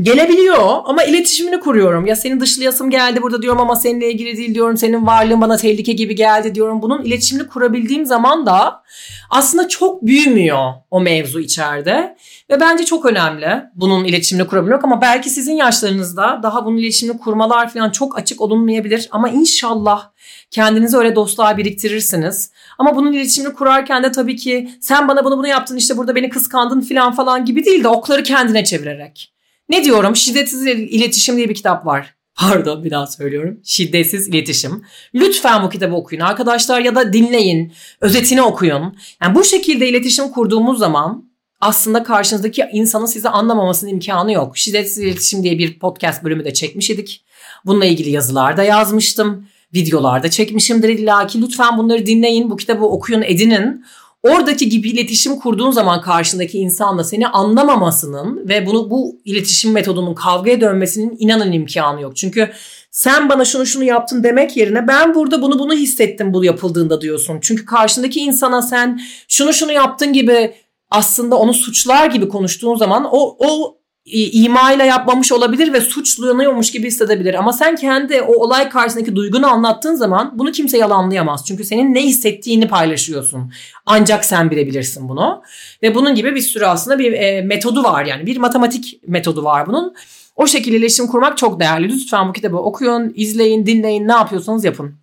Gelebiliyor 0.00 0.80
ama 0.84 1.04
iletişimini 1.04 1.60
kuruyorum. 1.60 2.06
Ya 2.06 2.16
seni 2.16 2.40
dışlayasım 2.40 2.90
geldi 2.90 3.22
burada 3.22 3.42
diyorum 3.42 3.60
ama 3.60 3.76
seninle 3.76 4.10
ilgili 4.10 4.36
değil 4.36 4.54
diyorum. 4.54 4.76
Senin 4.76 5.06
varlığın 5.06 5.40
bana 5.40 5.56
tehlike 5.56 5.92
gibi 5.92 6.14
geldi 6.14 6.54
diyorum. 6.54 6.82
Bunun 6.82 7.02
iletişimini 7.02 7.48
kurabildiğim 7.48 8.06
zaman 8.06 8.46
da 8.46 8.82
aslında 9.30 9.68
çok 9.68 10.02
büyümüyor 10.02 10.72
o 10.90 11.00
mevzu 11.00 11.40
içeride. 11.40 12.16
Ve 12.50 12.60
bence 12.60 12.84
çok 12.84 13.06
önemli 13.06 13.62
bunun 13.74 14.04
iletişimini 14.04 14.46
kurabilmek 14.46 14.84
ama 14.84 15.00
belki 15.00 15.30
sizin 15.30 15.52
yaşlarınızda 15.52 16.40
daha 16.42 16.64
bunun 16.64 16.76
iletişimini 16.76 17.18
kurmalar 17.18 17.72
falan 17.72 17.90
çok 17.90 18.18
açık 18.18 18.40
olunmayabilir. 18.40 19.08
Ama 19.10 19.28
inşallah 19.28 20.10
kendinize 20.50 20.96
öyle 20.96 21.16
dostlar 21.16 21.58
biriktirirsiniz. 21.58 22.50
Ama 22.78 22.96
bunun 22.96 23.12
iletişimini 23.12 23.52
kurarken 23.54 24.02
de 24.02 24.12
tabii 24.12 24.36
ki 24.36 24.70
sen 24.80 25.08
bana 25.08 25.24
bunu 25.24 25.38
bunu 25.38 25.48
yaptın 25.48 25.76
işte 25.76 25.96
burada 25.96 26.14
beni 26.14 26.28
kıskandın 26.28 26.80
falan 26.80 27.12
falan 27.12 27.44
gibi 27.44 27.64
değil 27.64 27.84
de 27.84 27.88
okları 27.88 28.22
kendine 28.22 28.64
çevirerek. 28.64 29.31
Ne 29.72 29.84
diyorum? 29.84 30.16
Şiddetsiz 30.16 30.66
iletişim 30.66 31.36
diye 31.36 31.48
bir 31.48 31.54
kitap 31.54 31.86
var. 31.86 32.14
Pardon 32.34 32.84
bir 32.84 32.90
daha 32.90 33.06
söylüyorum. 33.06 33.60
Şiddetsiz 33.64 34.28
iletişim. 34.28 34.82
Lütfen 35.14 35.62
bu 35.62 35.70
kitabı 35.70 35.94
okuyun 35.94 36.22
arkadaşlar 36.22 36.80
ya 36.80 36.94
da 36.94 37.12
dinleyin. 37.12 37.72
Özetini 38.00 38.42
okuyun. 38.42 38.96
Yani 39.22 39.34
bu 39.34 39.44
şekilde 39.44 39.88
iletişim 39.88 40.28
kurduğumuz 40.28 40.78
zaman 40.78 41.24
aslında 41.60 42.02
karşınızdaki 42.02 42.64
insanın 42.72 43.06
sizi 43.06 43.28
anlamamasının 43.28 43.90
imkanı 43.90 44.32
yok. 44.32 44.58
Şiddetsiz 44.58 44.98
iletişim 44.98 45.42
diye 45.42 45.58
bir 45.58 45.78
podcast 45.78 46.24
bölümü 46.24 46.44
de 46.44 46.52
çekmiş 46.52 46.90
idik. 46.90 47.24
Bununla 47.66 47.84
ilgili 47.84 48.10
yazılar 48.10 48.56
da 48.56 48.62
yazmıştım. 48.62 49.46
Videolarda 49.74 50.30
çekmişimdir 50.30 50.88
illa 50.88 51.26
ki. 51.26 51.42
Lütfen 51.42 51.78
bunları 51.78 52.06
dinleyin. 52.06 52.50
Bu 52.50 52.56
kitabı 52.56 52.84
okuyun, 52.84 53.22
edinin 53.22 53.84
oradaki 54.22 54.68
gibi 54.68 54.90
iletişim 54.90 55.36
kurduğun 55.36 55.70
zaman 55.70 56.00
karşındaki 56.00 56.58
insanla 56.58 57.04
seni 57.04 57.28
anlamamasının 57.28 58.48
ve 58.48 58.66
bunu 58.66 58.90
bu 58.90 59.20
iletişim 59.24 59.72
metodunun 59.72 60.14
kavgaya 60.14 60.60
dönmesinin 60.60 61.16
inanın 61.18 61.52
imkanı 61.52 62.00
yok. 62.00 62.16
Çünkü 62.16 62.52
sen 62.90 63.28
bana 63.28 63.44
şunu 63.44 63.66
şunu 63.66 63.84
yaptın 63.84 64.22
demek 64.24 64.56
yerine 64.56 64.88
ben 64.88 65.14
burada 65.14 65.42
bunu 65.42 65.58
bunu 65.58 65.74
hissettim 65.74 66.34
bu 66.34 66.44
yapıldığında 66.44 67.00
diyorsun. 67.00 67.38
Çünkü 67.40 67.64
karşındaki 67.64 68.20
insana 68.20 68.62
sen 68.62 69.00
şunu 69.28 69.52
şunu 69.52 69.72
yaptın 69.72 70.12
gibi 70.12 70.54
aslında 70.90 71.36
onu 71.36 71.54
suçlar 71.54 72.06
gibi 72.06 72.28
konuştuğun 72.28 72.76
zaman 72.76 73.08
o 73.10 73.36
o 73.38 73.76
imayla 74.04 74.84
yapmamış 74.84 75.32
olabilir 75.32 75.72
ve 75.72 75.80
suçlanıyormuş 75.80 76.70
gibi 76.70 76.86
hissedebilir. 76.86 77.34
Ama 77.34 77.52
sen 77.52 77.76
kendi 77.76 78.22
o 78.22 78.32
olay 78.32 78.68
karşısındaki 78.68 79.16
duygunu 79.16 79.46
anlattığın 79.46 79.94
zaman 79.94 80.38
bunu 80.38 80.52
kimse 80.52 80.78
yalanlayamaz. 80.78 81.46
Çünkü 81.46 81.64
senin 81.64 81.94
ne 81.94 82.02
hissettiğini 82.02 82.68
paylaşıyorsun. 82.68 83.52
Ancak 83.86 84.24
sen 84.24 84.50
bilebilirsin 84.50 85.08
bunu. 85.08 85.42
Ve 85.82 85.94
bunun 85.94 86.14
gibi 86.14 86.34
bir 86.34 86.40
sürü 86.40 86.64
aslında 86.64 86.98
bir 86.98 87.12
e, 87.12 87.42
metodu 87.42 87.84
var 87.84 88.04
yani. 88.04 88.26
Bir 88.26 88.36
matematik 88.36 89.00
metodu 89.06 89.44
var 89.44 89.66
bunun. 89.66 89.94
O 90.36 90.46
şekilde 90.46 90.76
iletişim 90.76 91.06
kurmak 91.06 91.38
çok 91.38 91.60
değerli. 91.60 91.88
Lütfen 91.88 92.28
bu 92.28 92.32
kitabı 92.32 92.56
okuyun, 92.56 93.12
izleyin, 93.14 93.66
dinleyin, 93.66 94.08
ne 94.08 94.12
yapıyorsanız 94.12 94.64
yapın 94.64 95.01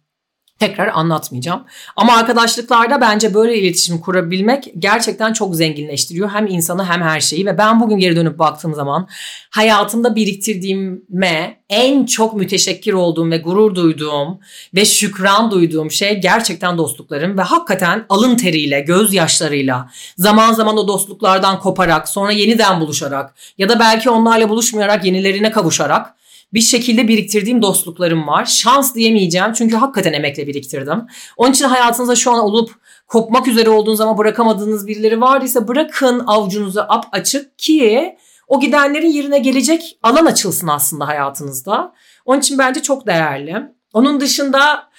tekrar 0.59 0.87
anlatmayacağım. 0.87 1.63
Ama 1.95 2.17
arkadaşlıklarda 2.17 3.01
bence 3.01 3.33
böyle 3.33 3.57
iletişim 3.57 3.99
kurabilmek 3.99 4.73
gerçekten 4.79 5.33
çok 5.33 5.55
zenginleştiriyor. 5.55 6.29
Hem 6.29 6.47
insanı 6.47 6.85
hem 6.85 7.01
her 7.01 7.19
şeyi 7.19 7.45
ve 7.45 7.57
ben 7.57 7.79
bugün 7.79 7.97
geri 7.97 8.15
dönüp 8.15 8.39
baktığım 8.39 8.73
zaman 8.73 9.07
hayatımda 9.49 10.15
biriktirdiğime 10.15 11.59
en 11.69 12.05
çok 12.05 12.33
müteşekkir 12.33 12.93
olduğum 12.93 13.31
ve 13.31 13.37
gurur 13.37 13.75
duyduğum 13.75 14.39
ve 14.75 14.85
şükran 14.85 15.51
duyduğum 15.51 15.91
şey 15.91 16.21
gerçekten 16.21 16.77
dostluklarım 16.77 17.37
ve 17.37 17.41
hakikaten 17.41 18.05
alın 18.09 18.35
teriyle, 18.35 18.79
gözyaşlarıyla, 18.79 19.89
zaman 20.17 20.53
zaman 20.53 20.77
o 20.77 20.87
dostluklardan 20.87 21.59
koparak, 21.59 22.09
sonra 22.09 22.31
yeniden 22.31 22.81
buluşarak 22.81 23.33
ya 23.57 23.69
da 23.69 23.79
belki 23.79 24.09
onlarla 24.09 24.49
buluşmayarak 24.49 25.05
yenilerine 25.05 25.51
kavuşarak 25.51 26.18
bir 26.53 26.61
şekilde 26.61 27.07
biriktirdiğim 27.07 27.61
dostluklarım 27.61 28.27
var. 28.27 28.45
Şans 28.45 28.95
diyemeyeceğim 28.95 29.53
çünkü 29.53 29.75
hakikaten 29.75 30.13
emekle 30.13 30.47
biriktirdim. 30.47 31.07
Onun 31.37 31.51
için 31.51 31.65
hayatınızda 31.65 32.15
şu 32.15 32.31
an 32.31 32.39
olup 32.39 32.71
kopmak 33.07 33.47
üzere 33.47 33.69
olduğunuz 33.69 34.01
ama 34.01 34.17
bırakamadığınız 34.17 34.87
birileri 34.87 35.21
vardıysa 35.21 35.67
bırakın 35.67 36.23
avucunuzu 36.27 36.79
ap 36.79 37.05
açık 37.11 37.59
ki 37.59 38.15
o 38.47 38.59
gidenlerin 38.59 39.11
yerine 39.11 39.39
gelecek 39.39 39.99
alan 40.03 40.25
açılsın 40.25 40.67
aslında 40.67 41.07
hayatınızda. 41.07 41.93
Onun 42.25 42.39
için 42.39 42.57
bence 42.57 42.81
çok 42.81 43.07
değerli. 43.07 43.63
Onun 43.93 44.19
dışında 44.19 44.89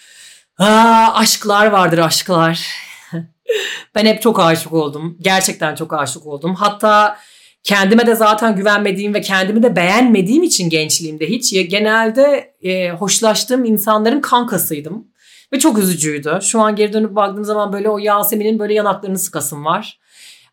aa, 0.58 1.12
aşklar 1.14 1.66
vardır 1.66 1.98
aşklar. 1.98 2.66
ben 3.94 4.06
hep 4.06 4.22
çok 4.22 4.40
aşık 4.40 4.72
oldum. 4.72 5.16
Gerçekten 5.20 5.74
çok 5.74 5.92
aşık 5.92 6.26
oldum. 6.26 6.54
Hatta 6.54 7.18
kendime 7.62 8.06
de 8.06 8.14
zaten 8.14 8.56
güvenmediğim 8.56 9.14
ve 9.14 9.20
kendimi 9.20 9.62
de 9.62 9.76
beğenmediğim 9.76 10.42
için 10.42 10.70
gençliğimde 10.70 11.26
hiç 11.26 11.52
genelde 11.52 12.54
e, 12.62 12.90
hoşlaştığım 12.90 13.64
insanların 13.64 14.20
kankasıydım. 14.20 15.10
Ve 15.52 15.58
çok 15.58 15.78
üzücüydü. 15.78 16.38
Şu 16.42 16.60
an 16.60 16.76
geri 16.76 16.92
dönüp 16.92 17.14
baktığım 17.14 17.44
zaman 17.44 17.72
böyle 17.72 17.88
o 17.88 17.98
Yasemin'in 17.98 18.58
böyle 18.58 18.74
yanaklarını 18.74 19.18
sıkasım 19.18 19.64
var. 19.64 20.00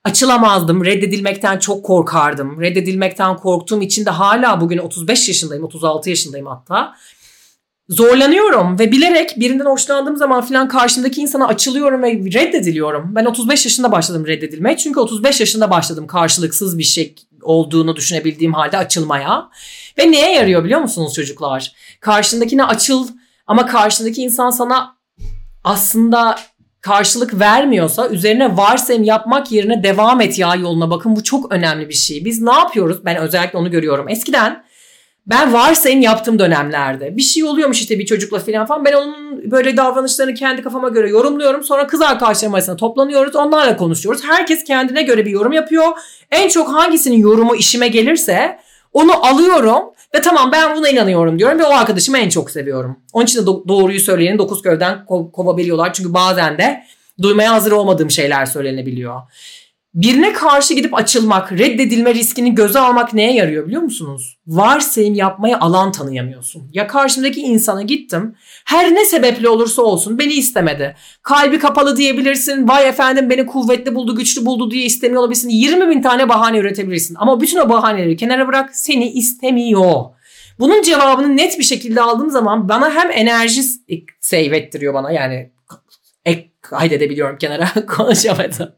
Açılamazdım. 0.04 0.86
Reddedilmekten 0.86 1.60
çok 1.60 1.86
korkardım. 1.86 2.62
Reddedilmekten 2.62 3.38
korktuğum 3.38 3.82
için 3.82 4.06
de 4.06 4.10
hala 4.10 4.62
bugün 4.62 4.78
35 4.78 5.28
yaşındayım, 5.28 5.64
36 5.64 6.10
yaşındayım 6.10 6.48
hatta 6.48 6.94
zorlanıyorum 7.90 8.80
ve 8.80 8.92
bilerek 8.92 9.40
birinden 9.40 9.66
hoşlandığım 9.66 10.18
zaman 10.18 10.46
filan 10.46 10.68
karşımdaki 10.68 11.22
insana 11.22 11.48
açılıyorum 11.48 12.04
ve 12.04 12.12
reddediliyorum. 12.12 13.16
Ben 13.16 13.26
35 13.26 13.66
yaşında 13.66 13.92
başladım 13.92 14.28
reddedilmeye. 14.28 14.78
Çünkü 14.78 15.00
35 15.00 15.40
yaşında 15.40 15.70
başladım 15.70 16.08
karşılıksız 16.08 16.78
bir 16.78 16.84
şey 16.84 17.16
olduğunu 17.42 17.96
düşünebildiğim 17.96 18.54
halde 18.54 18.78
açılmaya. 18.78 19.50
Ve 19.98 20.12
neye 20.12 20.34
yarıyor 20.34 20.64
biliyor 20.64 20.82
musunuz 20.82 21.14
çocuklar? 21.14 21.72
Karşındakine 22.00 22.64
açıl 22.64 23.08
ama 23.48 23.66
karşındaki 23.66 24.22
insan 24.22 24.50
sana 24.50 24.98
aslında 25.64 26.40
karşılık 26.82 27.40
vermiyorsa 27.40 28.08
üzerine 28.08 28.58
varsayım 28.58 29.04
yapmak 29.04 29.52
yerine 29.52 29.84
devam 29.84 30.22
et 30.22 30.40
ya 30.40 30.56
yoluna. 30.56 30.90
Bakın 30.90 31.16
bu 31.16 31.24
çok 31.24 31.52
önemli 31.52 31.90
bir 31.90 31.94
şey. 31.94 32.26
Biz 32.26 32.42
ne 32.42 32.54
yapıyoruz? 32.54 33.06
Ben 33.06 33.18
özellikle 33.18 33.58
onu 33.58 33.72
görüyorum. 33.72 34.10
Eskiden 34.10 34.64
ben 35.28 35.54
varsayım 35.54 36.02
yaptığım 36.02 36.40
dönemlerde 36.40 37.18
bir 37.18 37.22
şey 37.22 37.44
oluyormuş 37.44 37.82
işte 37.82 38.00
bir 38.00 38.06
çocukla 38.06 38.40
falan 38.40 38.66
falan 38.66 38.86
ben 38.86 38.94
onun 38.94 39.52
böyle 39.52 39.78
davranışlarını 39.78 40.34
kendi 40.34 40.62
kafama 40.62 40.90
göre 40.90 41.10
yorumluyorum. 41.10 41.64
Sonra 41.64 41.88
kız 41.88 42.02
arkadaşlarım 42.02 42.54
arasında 42.54 42.76
toplanıyoruz 42.76 43.36
onlarla 43.36 43.78
konuşuyoruz. 43.78 44.24
Herkes 44.24 44.64
kendine 44.64 45.04
göre 45.04 45.26
bir 45.26 45.32
yorum 45.32 45.52
yapıyor. 45.52 45.88
En 46.32 46.50
çok 46.50 46.74
hangisinin 46.74 47.18
yorumu 47.18 47.56
işime 47.56 47.88
gelirse 47.88 48.60
onu 48.94 49.26
alıyorum 49.26 49.84
ve 50.16 50.22
tamam 50.22 50.52
ben 50.52 50.76
buna 50.76 50.90
inanıyorum 50.90 51.40
diyorum 51.40 51.60
ve 51.60 51.64
o 51.64 51.74
arkadaşımı 51.74 52.18
en 52.18 52.30
çok 52.30 52.52
seviyorum. 52.52 53.00
Onun 53.14 53.26
için 53.26 53.42
de 53.42 53.46
doğruyu 53.46 54.00
söyleyeni 54.00 54.38
dokuz 54.38 54.62
köyden 54.62 55.06
ko- 55.10 55.32
kovabiliyorlar. 55.32 55.94
Çünkü 55.94 56.14
bazen 56.14 56.58
de 56.58 56.84
duymaya 57.22 57.54
hazır 57.54 57.72
olmadığım 57.72 58.12
şeyler 58.12 58.46
söylenebiliyor. 58.46 59.22
Birine 59.94 60.34
karşı 60.34 60.74
gidip 60.74 60.96
açılmak, 60.96 61.52
reddedilme 61.52 62.14
riskini 62.14 62.56
göze 62.56 62.80
almak 62.80 63.14
neye 63.14 63.34
yarıyor 63.34 63.68
biliyor 63.68 63.82
musunuz? 63.82 64.38
Varsayım 64.48 65.14
yapmaya 65.14 65.60
alan 65.60 65.92
tanıyamıyorsun. 65.92 66.70
Ya 66.74 66.88
karşımdaki 66.88 67.42
insana 67.42 67.82
gittim. 67.82 68.36
Her 68.66 68.94
ne 68.94 69.06
sebeple 69.06 69.50
olursa 69.50 69.82
olsun 69.82 70.20
beni 70.20 70.34
istemedi. 70.34 70.96
Kalbi 71.22 71.60
kapalı 71.60 71.98
diyebilirsin. 71.98 72.68
Vay 72.68 72.88
efendim 72.88 73.30
beni 73.30 73.46
kuvvetli 73.46 73.96
buldu, 73.96 74.16
güçlü 74.16 74.46
buldu 74.46 74.72
diye 74.72 74.86
istemiyor 74.86 75.22
olabilirsin. 75.22 75.50
20 75.50 75.90
bin 75.90 76.02
tane 76.02 76.30
bahane 76.30 76.58
üretebilirsin. 76.58 77.16
Ama 77.20 77.42
bütün 77.42 77.60
o 77.60 77.70
bahaneleri 77.70 78.18
kenara 78.18 78.48
bırak 78.48 78.76
seni 78.76 79.12
istemiyor. 79.12 80.04
Bunun 80.60 80.82
cevabını 80.82 81.38
net 81.38 81.60
bir 81.60 81.64
şekilde 81.64 82.02
aldığım 82.02 82.30
zaman 82.30 82.70
bana 82.70 82.92
hem 82.92 83.12
enerji 83.12 83.62
save 84.20 84.70
bana 84.94 85.12
yani 85.12 85.52
ek 86.26 86.52
kaydedebiliyorum 86.62 87.38
kenara 87.38 87.68
konuşamadım 87.88 88.70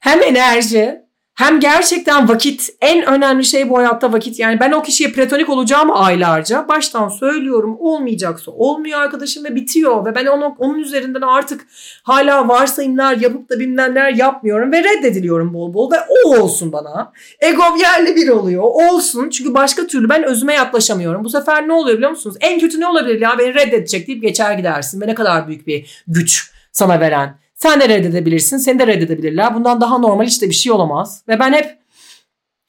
hem 0.00 0.22
enerji 0.22 1.00
hem 1.40 1.60
gerçekten 1.60 2.28
vakit 2.28 2.70
en 2.80 3.06
önemli 3.06 3.44
şey 3.44 3.70
bu 3.70 3.78
hayatta 3.78 4.12
vakit. 4.12 4.38
Yani 4.38 4.60
ben 4.60 4.72
o 4.72 4.82
kişiye 4.82 5.10
platonik 5.10 5.48
olacağım 5.48 5.90
aylarca. 5.92 6.68
Baştan 6.68 7.08
söylüyorum 7.08 7.76
olmayacaksa 7.80 8.50
olmuyor 8.50 9.00
arkadaşım 9.00 9.44
ve 9.44 9.54
bitiyor. 9.54 10.06
Ve 10.06 10.14
ben 10.14 10.26
onu, 10.26 10.56
onun 10.58 10.78
üzerinden 10.78 11.20
artık 11.20 11.66
hala 12.02 12.48
varsayımlar 12.48 13.16
yapıp 13.16 13.50
da 13.50 13.60
bilmem 13.60 14.16
yapmıyorum 14.16 14.72
ve 14.72 14.84
reddediliyorum 14.84 15.54
bol 15.54 15.74
bol. 15.74 15.92
Ve 15.92 15.96
o 16.24 16.38
olsun 16.38 16.72
bana. 16.72 17.12
Egom 17.40 17.76
yerli 17.76 18.16
bir 18.16 18.28
oluyor. 18.28 18.62
Olsun 18.62 19.30
çünkü 19.30 19.54
başka 19.54 19.86
türlü 19.86 20.08
ben 20.08 20.24
özüme 20.24 20.54
yaklaşamıyorum. 20.54 21.24
Bu 21.24 21.28
sefer 21.30 21.68
ne 21.68 21.72
oluyor 21.72 21.96
biliyor 21.96 22.10
musunuz? 22.10 22.36
En 22.40 22.60
kötü 22.60 22.80
ne 22.80 22.86
olabilir 22.86 23.20
ya 23.20 23.38
beni 23.38 23.54
reddedecek 23.54 24.06
deyip 24.06 24.22
geçer 24.22 24.52
gidersin. 24.52 25.00
Ve 25.00 25.06
ne 25.06 25.14
kadar 25.14 25.48
büyük 25.48 25.66
bir 25.66 26.02
güç 26.06 26.52
sana 26.72 27.00
veren 27.00 27.39
sen 27.62 27.80
de 27.80 27.88
reddedebilirsin. 27.88 28.56
Seni 28.56 28.78
de 28.78 28.86
reddedebilirler. 28.86 29.54
Bundan 29.54 29.80
daha 29.80 29.98
normal 29.98 30.26
işte 30.26 30.48
bir 30.48 30.54
şey 30.54 30.72
olamaz. 30.72 31.22
Ve 31.28 31.38
ben 31.38 31.52
hep 31.52 31.78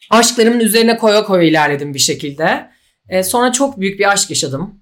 aşklarımın 0.09 0.59
üzerine 0.59 0.97
koya 0.97 1.23
koya 1.23 1.43
ilerledim 1.43 1.93
bir 1.93 1.99
şekilde. 1.99 2.71
E, 3.09 3.23
sonra 3.23 3.51
çok 3.51 3.79
büyük 3.79 3.99
bir 3.99 4.11
aşk 4.11 4.29
yaşadım. 4.29 4.81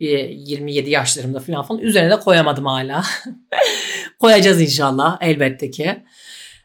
E, 0.00 0.06
27 0.06 0.90
yaşlarımda 0.90 1.40
falan 1.40 1.62
falan. 1.62 1.80
Üzerine 1.80 2.10
de 2.10 2.20
koyamadım 2.20 2.66
hala. 2.66 3.04
Koyacağız 4.20 4.60
inşallah 4.60 5.18
elbette 5.20 5.70
ki. 5.70 6.04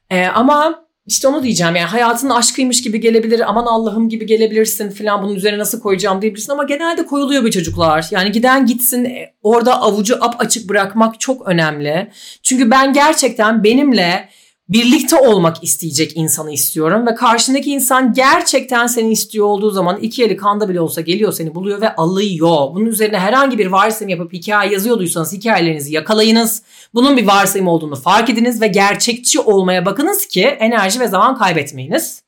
E, 0.09 0.25
ama 0.25 0.84
işte 1.07 1.27
onu 1.27 1.43
diyeceğim 1.43 1.75
yani 1.75 1.87
hayatın 1.87 2.29
aşkıymış 2.29 2.81
gibi 2.81 2.99
gelebilir 2.99 3.49
aman 3.49 3.65
Allah'ım 3.65 4.09
gibi 4.09 4.25
gelebilirsin 4.25 4.89
falan 4.89 5.23
bunun 5.23 5.35
üzerine 5.35 5.59
nasıl 5.59 5.79
koyacağım 5.79 6.21
diyebilirsin 6.21 6.51
ama 6.51 6.63
genelde 6.63 7.05
koyuluyor 7.05 7.43
bu 7.43 7.51
çocuklar. 7.51 8.07
Yani 8.11 8.31
giden 8.31 8.65
gitsin 8.65 9.05
e, 9.05 9.33
orada 9.43 9.81
avucu 9.81 10.23
ap 10.23 10.35
açık 10.39 10.69
bırakmak 10.69 11.19
çok 11.19 11.47
önemli. 11.47 12.11
Çünkü 12.43 12.71
ben 12.71 12.93
gerçekten 12.93 13.63
benimle 13.63 14.29
birlikte 14.69 15.15
olmak 15.15 15.63
isteyecek 15.63 16.17
insanı 16.17 16.51
istiyorum 16.51 17.07
ve 17.07 17.15
karşındaki 17.15 17.71
insan 17.71 18.13
gerçekten 18.13 18.87
seni 18.87 19.11
istiyor 19.11 19.45
olduğu 19.45 19.71
zaman 19.71 19.99
iki 19.99 20.23
eli 20.23 20.37
kanda 20.37 20.69
bile 20.69 20.81
olsa 20.81 21.01
geliyor 21.01 21.33
seni 21.33 21.55
buluyor 21.55 21.81
ve 21.81 21.95
alıyor. 21.95 22.67
Bunun 22.73 22.85
üzerine 22.85 23.19
herhangi 23.19 23.57
bir 23.57 23.67
varsayım 23.67 24.09
yapıp 24.09 24.33
hikaye 24.33 24.71
yazıyorduysanız 24.71 25.33
hikayelerinizi 25.33 25.93
yakalayınız. 25.93 26.63
Bunun 26.93 27.17
bir 27.17 27.27
varsayım 27.27 27.67
olduğunu 27.67 27.95
fark 27.95 28.29
ediniz 28.29 28.61
ve 28.61 28.67
gerçekçi 28.67 29.39
olmaya 29.39 29.85
bakınız 29.85 30.27
ki 30.27 30.43
enerji 30.43 30.99
ve 30.99 31.07
zaman 31.07 31.37
kaybetmeyiniz. 31.37 32.21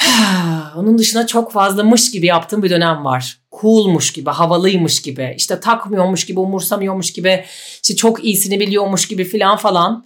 Onun 0.76 0.98
dışında 0.98 1.26
çok 1.26 1.52
fazla 1.52 1.84
mış 1.84 2.10
gibi 2.10 2.26
yaptığım 2.26 2.62
bir 2.62 2.70
dönem 2.70 3.04
var. 3.04 3.38
Coolmuş 3.60 4.12
gibi, 4.12 4.30
havalıymış 4.30 5.02
gibi, 5.02 5.34
işte 5.36 5.60
takmıyormuş 5.60 6.26
gibi, 6.26 6.40
umursamıyormuş 6.40 7.12
gibi, 7.12 7.44
işte 7.82 7.96
çok 7.96 8.24
iyisini 8.24 8.60
biliyormuş 8.60 9.08
gibi 9.08 9.24
filan 9.24 9.56
falan. 9.56 10.04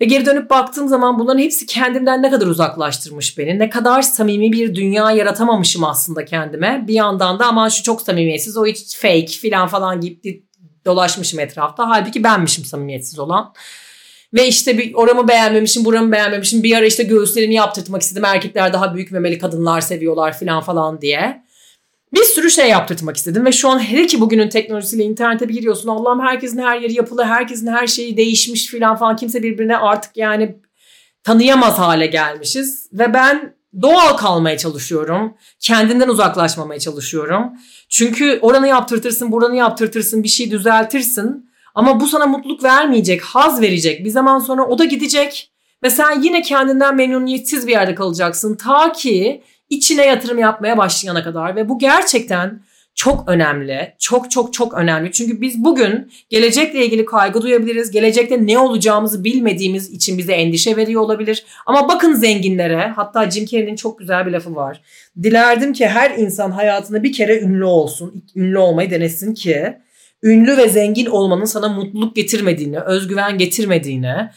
Ve 0.00 0.04
geri 0.04 0.26
dönüp 0.26 0.50
baktığım 0.50 0.88
zaman 0.88 1.18
bunların 1.18 1.38
hepsi 1.38 1.66
kendimden 1.66 2.22
ne 2.22 2.30
kadar 2.30 2.46
uzaklaştırmış 2.46 3.38
beni. 3.38 3.58
Ne 3.58 3.70
kadar 3.70 4.02
samimi 4.02 4.52
bir 4.52 4.74
dünya 4.74 5.10
yaratamamışım 5.10 5.84
aslında 5.84 6.24
kendime. 6.24 6.84
Bir 6.88 6.94
yandan 6.94 7.38
da 7.38 7.46
ama 7.46 7.70
şu 7.70 7.82
çok 7.82 8.02
samimiyetsiz 8.02 8.56
o 8.56 8.66
hiç 8.66 8.96
fake 8.96 9.26
filan 9.26 9.68
falan 9.68 10.00
gibi 10.00 10.44
dolaşmışım 10.84 11.40
etrafta. 11.40 11.88
Halbuki 11.88 12.24
benmişim 12.24 12.64
samimiyetsiz 12.64 13.18
olan. 13.18 13.54
Ve 14.34 14.48
işte 14.48 14.78
bir 14.78 14.94
oramı 14.94 15.28
beğenmemişim, 15.28 15.84
buramı 15.84 16.12
beğenmemişim. 16.12 16.62
Bir 16.62 16.76
ara 16.76 16.86
işte 16.86 17.02
göğüslerimi 17.02 17.54
yaptırtmak 17.54 18.02
istedim. 18.02 18.24
Erkekler 18.24 18.72
daha 18.72 18.94
büyük 18.94 19.10
memeli 19.12 19.38
kadınlar 19.38 19.80
seviyorlar 19.80 20.38
filan 20.38 20.62
falan 20.62 21.00
diye. 21.00 21.43
Bir 22.14 22.24
sürü 22.24 22.50
şey 22.50 22.68
yaptırtmak 22.68 23.16
istedim 23.16 23.44
ve 23.44 23.52
şu 23.52 23.68
an 23.68 23.78
hele 23.78 24.06
ki 24.06 24.20
bugünün 24.20 24.48
teknolojisiyle 24.48 25.04
internete 25.04 25.48
bir 25.48 25.54
giriyorsun. 25.54 25.88
Allah'ım 25.88 26.20
herkesin 26.20 26.58
her 26.58 26.80
yeri 26.80 26.94
yapılı, 26.94 27.24
herkesin 27.24 27.66
her 27.66 27.86
şeyi 27.86 28.16
değişmiş 28.16 28.66
filan 28.66 28.96
falan. 28.96 29.16
Kimse 29.16 29.42
birbirine 29.42 29.76
artık 29.76 30.16
yani 30.16 30.56
tanıyamaz 31.24 31.78
hale 31.78 32.06
gelmişiz. 32.06 32.88
Ve 32.92 33.14
ben 33.14 33.54
doğal 33.82 34.16
kalmaya 34.16 34.58
çalışıyorum. 34.58 35.34
Kendimden 35.60 36.08
uzaklaşmamaya 36.08 36.80
çalışıyorum. 36.80 37.52
Çünkü 37.88 38.38
oranı 38.42 38.68
yaptırtırsın, 38.68 39.32
buranı 39.32 39.56
yaptırtırsın, 39.56 40.22
bir 40.22 40.28
şey 40.28 40.50
düzeltirsin. 40.50 41.50
Ama 41.74 42.00
bu 42.00 42.06
sana 42.06 42.26
mutluluk 42.26 42.64
vermeyecek, 42.64 43.22
haz 43.22 43.60
verecek. 43.60 44.04
Bir 44.04 44.10
zaman 44.10 44.38
sonra 44.38 44.66
o 44.66 44.78
da 44.78 44.84
gidecek. 44.84 45.50
Ve 45.82 45.90
sen 45.90 46.22
yine 46.22 46.42
kendinden 46.42 46.96
memnuniyetsiz 46.96 47.66
bir 47.66 47.72
yerde 47.72 47.94
kalacaksın. 47.94 48.54
Ta 48.54 48.92
ki 48.92 49.42
içine 49.70 50.06
yatırım 50.06 50.38
yapmaya 50.38 50.78
başlayana 50.78 51.24
kadar 51.24 51.56
ve 51.56 51.68
bu 51.68 51.78
gerçekten 51.78 52.60
çok 52.94 53.28
önemli. 53.28 53.94
Çok 53.98 54.30
çok 54.30 54.52
çok 54.52 54.74
önemli. 54.74 55.12
Çünkü 55.12 55.40
biz 55.40 55.64
bugün 55.64 56.12
gelecekle 56.30 56.86
ilgili 56.86 57.04
kaygı 57.04 57.42
duyabiliriz. 57.42 57.90
Gelecekte 57.90 58.46
ne 58.46 58.58
olacağımızı 58.58 59.24
bilmediğimiz 59.24 59.90
için 59.90 60.18
bize 60.18 60.32
endişe 60.32 60.76
veriyor 60.76 61.02
olabilir. 61.02 61.44
Ama 61.66 61.88
bakın 61.88 62.14
zenginlere. 62.14 62.92
Hatta 62.96 63.30
Jim 63.30 63.46
Carrey'nin 63.46 63.76
çok 63.76 63.98
güzel 63.98 64.26
bir 64.26 64.32
lafı 64.32 64.54
var. 64.54 64.80
Dilerdim 65.22 65.72
ki 65.72 65.86
her 65.86 66.10
insan 66.10 66.50
hayatında 66.50 67.02
bir 67.02 67.12
kere 67.12 67.40
ünlü 67.40 67.64
olsun. 67.64 68.24
Ünlü 68.36 68.58
olmayı 68.58 68.90
denesin 68.90 69.34
ki 69.34 69.76
ünlü 70.22 70.56
ve 70.56 70.68
zengin 70.68 71.06
olmanın 71.06 71.44
sana 71.44 71.68
mutluluk 71.68 72.16
getirmediğini, 72.16 72.80
özgüven 72.80 73.38
getirmediğini, 73.38 74.30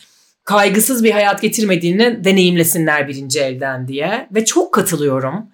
kaygısız 0.47 1.03
bir 1.03 1.11
hayat 1.11 1.41
getirmediğini 1.41 2.23
deneyimlesinler 2.23 3.07
birinci 3.07 3.39
elden 3.39 3.87
diye 3.87 4.27
ve 4.31 4.45
çok 4.45 4.73
katılıyorum. 4.73 5.49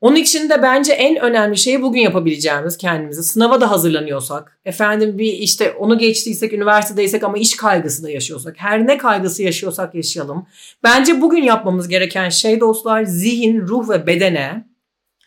Onun 0.00 0.16
için 0.16 0.50
de 0.50 0.62
bence 0.62 0.92
en 0.92 1.16
önemli 1.16 1.56
şey 1.56 1.82
bugün 1.82 2.00
yapabileceğimiz 2.00 2.76
kendimizi. 2.76 3.22
Sınava 3.22 3.60
da 3.60 3.70
hazırlanıyorsak, 3.70 4.58
efendim 4.64 5.18
bir 5.18 5.32
işte 5.32 5.72
onu 5.72 5.98
geçtiysek, 5.98 6.52
üniversitedeysek 6.52 7.24
ama 7.24 7.38
iş 7.38 7.56
kaygısı 7.56 8.02
da 8.02 8.10
yaşıyorsak, 8.10 8.54
her 8.58 8.86
ne 8.86 8.98
kaygısı 8.98 9.42
yaşıyorsak 9.42 9.94
yaşayalım. 9.94 10.46
Bence 10.82 11.20
bugün 11.20 11.42
yapmamız 11.42 11.88
gereken 11.88 12.28
şey 12.28 12.60
dostlar 12.60 13.04
zihin, 13.04 13.60
ruh 13.60 13.88
ve 13.88 14.06
bedene 14.06 14.66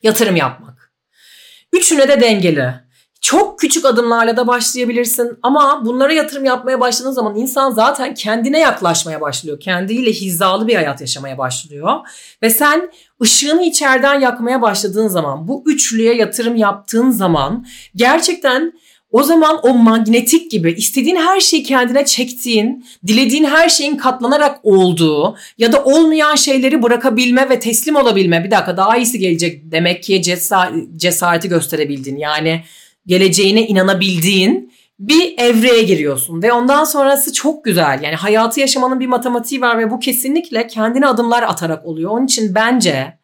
yatırım 0.03 0.36
yapmak. 0.36 0.93
Üçüne 1.73 2.08
de 2.08 2.21
dengeli. 2.21 2.73
Çok 3.21 3.60
küçük 3.60 3.86
adımlarla 3.86 4.38
da 4.38 4.47
başlayabilirsin 4.47 5.38
ama 5.43 5.86
bunlara 5.86 6.13
yatırım 6.13 6.45
yapmaya 6.45 6.79
başladığın 6.79 7.12
zaman 7.12 7.36
insan 7.36 7.71
zaten 7.71 8.13
kendine 8.13 8.60
yaklaşmaya 8.60 9.21
başlıyor. 9.21 9.60
Kendiyle 9.60 10.12
hizalı 10.12 10.67
bir 10.67 10.75
hayat 10.75 11.01
yaşamaya 11.01 11.38
başlıyor. 11.38 11.95
Ve 12.43 12.49
sen 12.49 12.91
ışığını 13.21 13.63
içeriden 13.63 14.19
yakmaya 14.19 14.62
başladığın 14.62 15.08
zaman 15.08 15.47
bu 15.47 15.63
üçlüye 15.65 16.15
yatırım 16.15 16.55
yaptığın 16.55 17.10
zaman 17.10 17.65
gerçekten 17.95 18.73
o 19.12 19.23
zaman 19.23 19.60
o 19.63 19.73
magnetik 19.73 20.51
gibi 20.51 20.71
istediğin 20.71 21.15
her 21.15 21.39
şeyi 21.39 21.63
kendine 21.63 22.05
çektiğin, 22.05 22.86
dilediğin 23.08 23.45
her 23.45 23.69
şeyin 23.69 23.97
katlanarak 23.97 24.60
olduğu 24.63 25.36
ya 25.58 25.71
da 25.71 25.84
olmayan 25.84 26.36
şeyleri 26.36 26.84
bırakabilme 26.84 27.49
ve 27.49 27.60
teslim 27.60 27.95
olabilme. 27.95 28.43
Bir 28.43 28.51
dakika 28.51 28.77
daha 28.77 28.97
iyisi 28.97 29.19
gelecek 29.19 29.71
demek 29.71 30.03
ki 30.03 30.21
cesareti 30.95 31.49
gösterebildiğin. 31.49 32.17
Yani 32.17 32.63
geleceğine 33.10 33.67
inanabildiğin 33.67 34.74
bir 35.00 35.38
evreye 35.38 35.84
giriyorsun 35.84 36.43
ve 36.43 36.54
ondan 36.54 36.84
sonrası 36.84 37.34
çok 37.34 37.65
güzel. 37.65 38.00
Yani 38.04 38.15
hayatı 38.15 38.60
yaşamanın 38.60 39.00
bir 39.00 39.08
matematiği 39.08 39.62
var 39.62 39.80
ve 39.80 39.91
bu 39.91 40.00
kesinlikle 40.00 40.67
kendine 40.67 41.08
adımlar 41.08 41.43
atarak 41.43 41.86
oluyor. 41.86 42.12
Onun 42.12 42.26
için 42.26 42.56
bence 42.56 43.19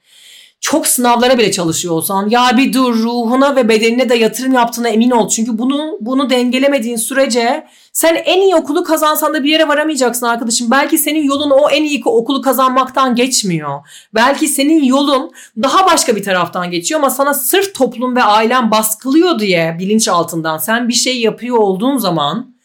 çok 0.61 0.87
sınavlara 0.87 1.37
bile 1.37 1.51
çalışıyor 1.51 1.93
olsan 1.93 2.29
ya 2.29 2.57
bir 2.57 2.73
dur 2.73 2.95
ruhuna 2.95 3.55
ve 3.55 3.69
bedenine 3.69 4.09
de 4.09 4.15
yatırım 4.15 4.53
yaptığına 4.53 4.89
emin 4.89 5.11
ol. 5.11 5.29
Çünkü 5.29 5.57
bunu 5.57 5.97
bunu 6.01 6.29
dengelemediğin 6.29 6.95
sürece 6.95 7.67
sen 7.95 8.15
en 8.15 8.41
iyi 8.41 8.55
okulu 8.55 8.83
kazansan 8.83 9.33
da 9.33 9.43
bir 9.43 9.49
yere 9.49 9.67
varamayacaksın 9.67 10.25
arkadaşım. 10.25 10.71
Belki 10.71 10.97
senin 10.97 11.23
yolun 11.23 11.49
o 11.49 11.69
en 11.69 11.83
iyi 11.83 12.01
okulu 12.05 12.41
kazanmaktan 12.41 13.15
geçmiyor. 13.15 13.87
Belki 14.13 14.47
senin 14.47 14.83
yolun 14.83 15.31
daha 15.63 15.85
başka 15.85 16.15
bir 16.15 16.23
taraftan 16.23 16.71
geçiyor 16.71 16.99
ama 16.99 17.09
sana 17.09 17.33
sırf 17.33 17.75
toplum 17.75 18.15
ve 18.15 18.23
ailen 18.23 18.71
baskılıyor 18.71 19.39
diye 19.39 19.75
bilinç 19.79 20.07
altından 20.07 20.57
sen 20.57 20.87
bir 20.89 20.93
şey 20.93 21.21
yapıyor 21.21 21.57
olduğun 21.57 21.97
zaman 21.97 22.55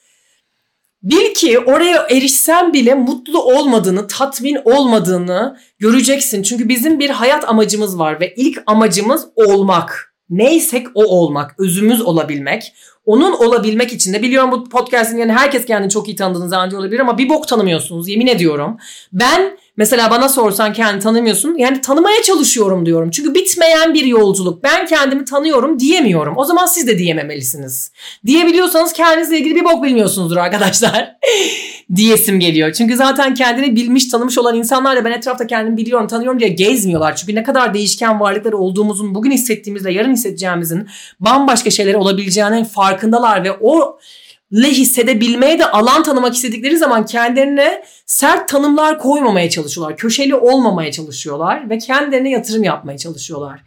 Bil 1.03 1.35
ki 1.35 1.59
oraya 1.59 2.07
erişsen 2.11 2.73
bile 2.73 2.95
mutlu 2.95 3.43
olmadığını, 3.43 4.07
tatmin 4.07 4.59
olmadığını 4.65 5.59
göreceksin. 5.79 6.43
Çünkü 6.43 6.69
bizim 6.69 6.99
bir 6.99 7.11
hayat 7.11 7.49
amacımız 7.49 7.99
var 7.99 8.21
ve 8.21 8.35
ilk 8.35 8.63
amacımız 8.67 9.27
olmak. 9.35 10.10
Neysek 10.31 10.87
o 10.95 11.05
olmak, 11.05 11.55
özümüz 11.59 12.01
olabilmek. 12.01 12.73
Onun 13.07 13.33
olabilmek 13.33 13.93
için 13.93 14.13
de 14.13 14.23
biliyorum 14.23 14.53
bu 14.53 14.65
podcast'in 14.65 15.19
yani 15.19 15.33
herkes 15.33 15.65
kendini 15.65 15.91
çok 15.91 16.09
iyi 16.09 16.17
tanıdığınız 16.17 16.51
zannediyor 16.51 16.81
olabilir 16.81 17.01
ama 17.01 17.19
bir 17.19 17.29
bok 17.29 17.49
tanımıyorsunuz 17.49 18.09
yemin 18.09 18.27
ediyorum. 18.27 18.77
Ben 19.13 19.59
mesela 19.77 20.11
bana 20.11 20.29
sorsan 20.29 20.73
kendini 20.73 21.03
tanımıyorsun 21.03 21.55
yani 21.59 21.81
tanımaya 21.81 22.23
çalışıyorum 22.23 22.87
diyorum. 22.87 23.11
Çünkü 23.11 23.35
bitmeyen 23.35 23.95
bir 23.95 24.05
yolculuk. 24.05 24.63
Ben 24.63 24.87
kendimi 24.87 25.25
tanıyorum 25.25 25.79
diyemiyorum. 25.79 26.35
O 26.37 26.45
zaman 26.45 26.67
siz 26.67 26.87
de 26.87 26.99
diyememelisiniz. 26.99 27.93
Diyebiliyorsanız 28.27 28.93
kendinizle 28.93 29.39
ilgili 29.39 29.55
bir 29.55 29.65
bok 29.65 29.85
bilmiyorsunuzdur 29.85 30.37
arkadaşlar. 30.37 31.17
diyesim 31.97 32.41
geliyor. 32.41 32.73
Çünkü 32.73 32.97
zaten 32.97 33.35
kendini 33.35 33.77
bilmiş 33.77 34.09
tanımış 34.09 34.39
olan 34.39 34.57
insanlarla 34.57 35.05
ben 35.05 35.13
etrafta 35.13 35.47
kendimi 35.47 35.77
biliyorum 35.77 36.07
tanıyorum 36.07 36.41
diye 36.41 36.49
gezmiyorlar. 36.49 37.17
Çünkü 37.17 37.35
ne 37.35 37.43
kadar 37.43 37.75
değişken 37.75 38.21
varlıklar 38.21 38.53
olduğumuzun 38.53 39.15
bugün 39.15 39.31
hissettiğimizle 39.31 39.93
yarın 39.93 40.13
hissedeceğimizin 40.13 40.89
bambaşka 41.21 41.71
şeyler 41.71 41.95
olabileceğinin 41.95 42.65
farkındalar 42.65 43.45
ve 43.45 43.53
o 43.61 43.99
le 44.53 44.69
hissedebilmeye 44.71 45.59
de 45.59 45.71
alan 45.71 46.03
tanımak 46.03 46.35
istedikleri 46.35 46.79
zaman 46.79 47.07
kendilerine 47.07 47.83
sert 48.07 48.49
tanımlar 48.49 48.99
koymamaya 48.99 49.51
çalışıyorlar. 49.51 49.97
Köşeli 49.97 50.35
olmamaya 50.35 50.93
çalışıyorlar 50.93 51.71
ve 51.71 51.79
kendilerine 51.79 52.31
yatırım 52.31 52.65
yapmaya 52.65 52.99
çalışıyorlar. 52.99 53.61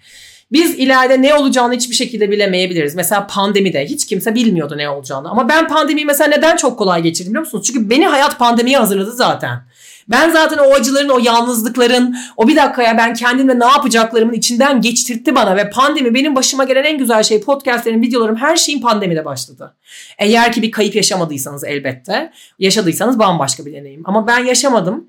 Biz 0.53 0.75
ileride 0.75 1.21
ne 1.21 1.35
olacağını 1.35 1.73
hiçbir 1.73 1.95
şekilde 1.95 2.31
bilemeyebiliriz. 2.31 2.95
Mesela 2.95 3.27
pandemide 3.27 3.85
hiç 3.85 4.05
kimse 4.05 4.35
bilmiyordu 4.35 4.77
ne 4.77 4.89
olacağını. 4.89 5.29
Ama 5.29 5.49
ben 5.49 5.67
pandemiyi 5.67 6.05
mesela 6.05 6.29
neden 6.29 6.55
çok 6.55 6.79
kolay 6.79 7.01
geçirdim 7.01 7.31
biliyor 7.31 7.45
musunuz? 7.45 7.67
Çünkü 7.67 7.89
beni 7.89 8.07
hayat 8.07 8.39
pandemiye 8.39 8.77
hazırladı 8.77 9.11
zaten. 9.11 9.59
Ben 10.07 10.29
zaten 10.29 10.57
o 10.57 10.73
acıların, 10.73 11.09
o 11.09 11.19
yalnızlıkların, 11.19 12.15
o 12.37 12.47
bir 12.47 12.55
dakikaya 12.55 12.97
ben 12.97 13.13
kendimle 13.13 13.59
ne 13.59 13.65
yapacaklarımın 13.65 14.33
içinden 14.33 14.81
geçtirtti 14.81 15.35
bana 15.35 15.55
ve 15.55 15.69
pandemi 15.69 16.13
benim 16.13 16.35
başıma 16.35 16.63
gelen 16.63 16.83
en 16.83 16.97
güzel 16.97 17.23
şey 17.23 17.41
podcastlerim, 17.41 18.01
videolarım 18.01 18.35
her 18.35 18.55
şeyin 18.55 18.81
pandemide 18.81 19.25
başladı. 19.25 19.75
Eğer 20.17 20.51
ki 20.51 20.61
bir 20.61 20.71
kayıp 20.71 20.95
yaşamadıysanız 20.95 21.63
elbette, 21.63 22.31
yaşadıysanız 22.59 23.19
bambaşka 23.19 23.65
bir 23.65 23.73
deneyim. 23.73 24.01
Ama 24.05 24.27
ben 24.27 24.39
yaşamadım 24.39 25.07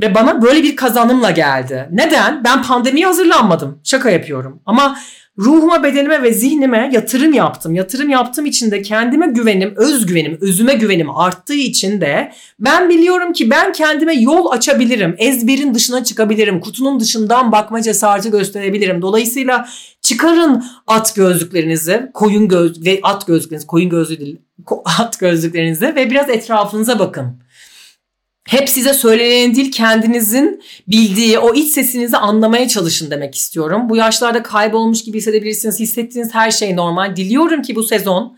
ve 0.00 0.14
bana 0.14 0.42
böyle 0.42 0.62
bir 0.62 0.76
kazanımla 0.76 1.30
geldi. 1.30 1.88
Neden? 1.92 2.44
Ben 2.44 2.62
pandemiye 2.62 3.06
hazırlanmadım. 3.06 3.80
Şaka 3.84 4.10
yapıyorum. 4.10 4.60
Ama 4.66 4.96
ruhuma, 5.38 5.82
bedenime 5.82 6.22
ve 6.22 6.32
zihnime 6.32 6.90
yatırım 6.92 7.32
yaptım. 7.32 7.74
Yatırım 7.74 8.08
yaptığım 8.08 8.46
için 8.46 8.70
de 8.70 8.82
kendime 8.82 9.26
güvenim, 9.26 9.74
özgüvenim, 9.76 10.38
özüme 10.40 10.74
güvenim 10.74 11.10
arttığı 11.10 11.54
için 11.54 12.00
de 12.00 12.32
ben 12.58 12.88
biliyorum 12.88 13.32
ki 13.32 13.50
ben 13.50 13.72
kendime 13.72 14.14
yol 14.14 14.50
açabilirim. 14.50 15.14
Ezberin 15.18 15.74
dışına 15.74 16.04
çıkabilirim. 16.04 16.60
Kutunun 16.60 17.00
dışından 17.00 17.52
bakma 17.52 17.82
cesareti 17.82 18.30
gösterebilirim. 18.30 19.02
Dolayısıyla 19.02 19.68
çıkarın 20.00 20.64
at 20.86 21.14
gözlüklerinizi, 21.14 22.10
koyun 22.14 22.48
göz 22.48 22.86
ve 22.86 23.00
at 23.02 23.26
gözlüklerinizi, 23.26 23.66
koyun 23.66 23.90
gözlüğü 23.90 24.20
değil, 24.20 24.38
at 24.98 25.18
gözlüklerinizi 25.20 25.86
ve 25.96 26.10
biraz 26.10 26.30
etrafınıza 26.30 26.98
bakın. 26.98 27.43
Hep 28.48 28.68
size 28.68 28.94
söylenen 28.94 29.54
değil 29.54 29.72
kendinizin 29.72 30.62
bildiği 30.88 31.38
o 31.38 31.54
iç 31.54 31.68
sesinizi 31.68 32.16
anlamaya 32.16 32.68
çalışın 32.68 33.10
demek 33.10 33.34
istiyorum. 33.34 33.88
Bu 33.88 33.96
yaşlarda 33.96 34.42
kaybolmuş 34.42 35.04
gibi 35.04 35.18
hissedebilirsiniz. 35.18 35.80
Hissettiğiniz 35.80 36.34
her 36.34 36.50
şey 36.50 36.76
normal. 36.76 37.16
Diliyorum 37.16 37.62
ki 37.62 37.74
bu 37.74 37.82
sezon 37.82 38.36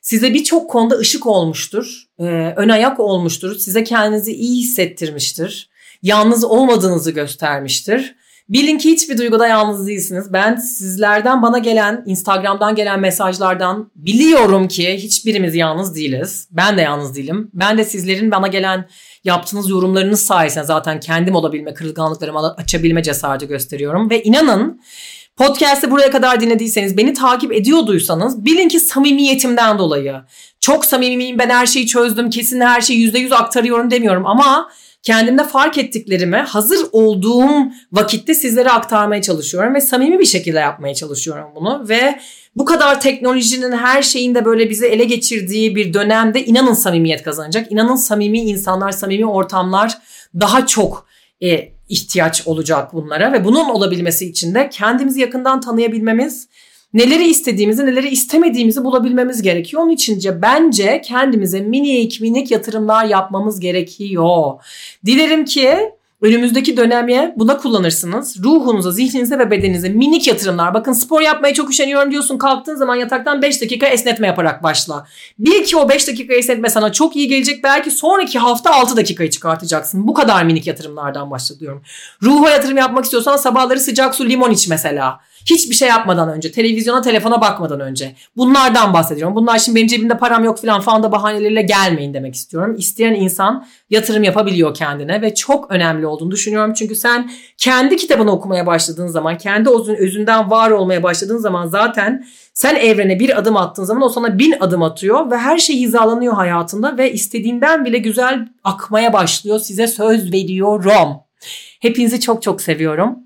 size 0.00 0.34
birçok 0.34 0.70
konuda 0.70 0.96
ışık 0.98 1.26
olmuştur. 1.26 2.02
Ee, 2.18 2.24
ön 2.56 2.68
ayak 2.68 3.00
olmuştur. 3.00 3.58
Size 3.58 3.84
kendinizi 3.84 4.32
iyi 4.32 4.62
hissettirmiştir. 4.62 5.70
Yalnız 6.02 6.44
olmadığınızı 6.44 7.10
göstermiştir. 7.10 8.14
Bilin 8.48 8.78
ki 8.78 8.90
hiçbir 8.90 9.18
duyguda 9.18 9.46
yalnız 9.46 9.86
değilsiniz. 9.86 10.32
Ben 10.32 10.56
sizlerden 10.56 11.42
bana 11.42 11.58
gelen, 11.58 12.02
Instagram'dan 12.06 12.74
gelen 12.74 13.00
mesajlardan 13.00 13.90
biliyorum 13.96 14.68
ki 14.68 14.96
hiçbirimiz 14.96 15.54
yalnız 15.54 15.94
değiliz. 15.96 16.48
Ben 16.50 16.76
de 16.76 16.82
yalnız 16.82 17.16
değilim. 17.16 17.50
Ben 17.54 17.78
de 17.78 17.84
sizlerin 17.84 18.30
bana 18.30 18.46
gelen 18.46 18.88
yaptığınız 19.24 19.70
yorumlarınız 19.70 20.22
sayesinde 20.22 20.64
zaten 20.64 21.00
kendim 21.00 21.34
olabilme, 21.34 21.74
kırılganlıklarımı 21.74 22.54
açabilme 22.54 23.02
cesareti 23.02 23.46
gösteriyorum. 23.46 24.10
Ve 24.10 24.22
inanın 24.22 24.80
Podcast'ı 25.36 25.90
buraya 25.90 26.10
kadar 26.10 26.40
dinlediyseniz, 26.40 26.96
beni 26.96 27.14
takip 27.14 27.52
ediyorduysanız 27.52 28.44
bilin 28.44 28.68
ki 28.68 28.80
samimiyetimden 28.80 29.78
dolayı. 29.78 30.14
Çok 30.60 30.84
samimiyim, 30.84 31.38
ben 31.38 31.50
her 31.50 31.66
şeyi 31.66 31.86
çözdüm, 31.86 32.30
kesin 32.30 32.60
her 32.60 32.80
şeyi 32.80 33.12
%100 33.12 33.34
aktarıyorum 33.34 33.90
demiyorum 33.90 34.26
ama 34.26 34.68
kendimde 35.02 35.44
fark 35.44 35.78
ettiklerimi 35.78 36.36
hazır 36.36 36.86
olduğum 36.92 37.72
vakitte 37.92 38.34
sizlere 38.34 38.70
aktarmaya 38.70 39.22
çalışıyorum 39.22 39.74
ve 39.74 39.80
samimi 39.80 40.18
bir 40.18 40.26
şekilde 40.26 40.58
yapmaya 40.58 40.94
çalışıyorum 40.94 41.50
bunu 41.54 41.88
ve 41.88 42.18
bu 42.56 42.64
kadar 42.64 43.00
teknolojinin 43.00 43.72
her 43.72 44.02
şeyinde 44.02 44.44
böyle 44.44 44.70
bizi 44.70 44.86
ele 44.86 45.04
geçirdiği 45.04 45.76
bir 45.76 45.94
dönemde 45.94 46.44
inanın 46.44 46.72
samimiyet 46.72 47.22
kazanacak. 47.22 47.72
İnanın 47.72 47.96
samimi 47.96 48.40
insanlar, 48.40 48.92
samimi 48.92 49.26
ortamlar 49.26 49.98
daha 50.40 50.66
çok 50.66 51.06
e, 51.42 51.72
ihtiyaç 51.88 52.46
olacak 52.46 52.92
bunlara 52.92 53.32
ve 53.32 53.44
bunun 53.44 53.68
olabilmesi 53.68 54.26
için 54.26 54.54
de 54.54 54.68
kendimizi 54.72 55.20
yakından 55.20 55.60
tanıyabilmemiz, 55.60 56.48
neleri 56.94 57.28
istediğimizi, 57.28 57.86
neleri 57.86 58.08
istemediğimizi 58.08 58.84
bulabilmemiz 58.84 59.42
gerekiyor. 59.42 59.82
Onun 59.82 59.90
içince 59.90 60.42
bence 60.42 61.02
kendimize 61.04 61.60
minik 61.60 62.20
minik 62.20 62.50
yatırımlar 62.50 63.04
yapmamız 63.04 63.60
gerekiyor. 63.60 64.52
Dilerim 65.06 65.44
ki 65.44 65.98
Önümüzdeki 66.22 66.76
döneme 66.76 67.34
buna 67.36 67.56
kullanırsınız. 67.56 68.44
Ruhunuza, 68.44 68.90
zihninize 68.90 69.38
ve 69.38 69.50
bedeninize 69.50 69.88
minik 69.88 70.26
yatırımlar. 70.26 70.74
Bakın 70.74 70.92
spor 70.92 71.20
yapmaya 71.20 71.54
çok 71.54 71.70
üşeniyorum 71.70 72.10
diyorsun. 72.10 72.38
Kalktığın 72.38 72.74
zaman 72.74 72.94
yataktan 72.94 73.42
5 73.42 73.62
dakika 73.62 73.86
esnetme 73.86 74.26
yaparak 74.26 74.62
başla. 74.62 75.06
Bil 75.38 75.64
ki 75.64 75.76
o 75.76 75.88
5 75.88 76.08
dakika 76.08 76.34
esnetme 76.34 76.70
sana 76.70 76.92
çok 76.92 77.16
iyi 77.16 77.28
gelecek. 77.28 77.64
Belki 77.64 77.90
sonraki 77.90 78.38
hafta 78.38 78.70
6 78.70 78.96
dakikayı 78.96 79.30
çıkartacaksın. 79.30 80.08
Bu 80.08 80.14
kadar 80.14 80.44
minik 80.44 80.66
yatırımlardan 80.66 81.30
başlıyorum. 81.30 81.82
Ruha 82.22 82.50
yatırım 82.50 82.76
yapmak 82.76 83.04
istiyorsan 83.04 83.36
sabahları 83.36 83.80
sıcak 83.80 84.14
su 84.14 84.28
limon 84.28 84.50
iç 84.50 84.68
mesela. 84.68 85.20
Hiçbir 85.46 85.74
şey 85.74 85.88
yapmadan 85.88 86.28
önce, 86.28 86.52
televizyona, 86.52 87.02
telefona 87.02 87.40
bakmadan 87.40 87.80
önce. 87.80 88.14
Bunlardan 88.36 88.94
bahsediyorum. 88.94 89.34
Bunlar 89.34 89.58
şimdi 89.58 89.76
benim 89.76 89.88
cebimde 89.88 90.18
param 90.18 90.44
yok 90.44 90.58
falan 90.58 90.80
falan 90.80 91.02
da 91.02 91.12
bahaneleriyle 91.12 91.62
gelmeyin 91.62 92.14
demek 92.14 92.34
istiyorum. 92.34 92.74
İsteyen 92.78 93.14
insan 93.14 93.66
yatırım 93.90 94.22
yapabiliyor 94.22 94.74
kendine 94.74 95.22
ve 95.22 95.34
çok 95.34 95.70
önemli 95.70 96.06
olduğunu 96.06 96.30
düşünüyorum. 96.30 96.72
Çünkü 96.74 96.94
sen 96.94 97.30
kendi 97.58 97.96
kitabını 97.96 98.30
okumaya 98.30 98.66
başladığın 98.66 99.06
zaman, 99.06 99.38
kendi 99.38 99.70
özünden 99.98 100.50
var 100.50 100.70
olmaya 100.70 101.02
başladığın 101.02 101.38
zaman 101.38 101.66
zaten 101.66 102.24
sen 102.54 102.76
evrene 102.76 103.20
bir 103.20 103.38
adım 103.38 103.56
attığın 103.56 103.84
zaman 103.84 104.02
o 104.02 104.08
sana 104.08 104.38
bin 104.38 104.54
adım 104.60 104.82
atıyor 104.82 105.30
ve 105.30 105.38
her 105.38 105.58
şey 105.58 105.76
hizalanıyor 105.76 106.34
hayatında 106.34 106.98
ve 106.98 107.12
istediğinden 107.12 107.84
bile 107.84 107.98
güzel 107.98 108.48
akmaya 108.64 109.12
başlıyor. 109.12 109.58
Size 109.58 109.86
söz 109.86 110.32
veriyorum. 110.32 111.27
Hepinizi 111.80 112.20
çok 112.20 112.42
çok 112.42 112.60
seviyorum. 112.62 113.18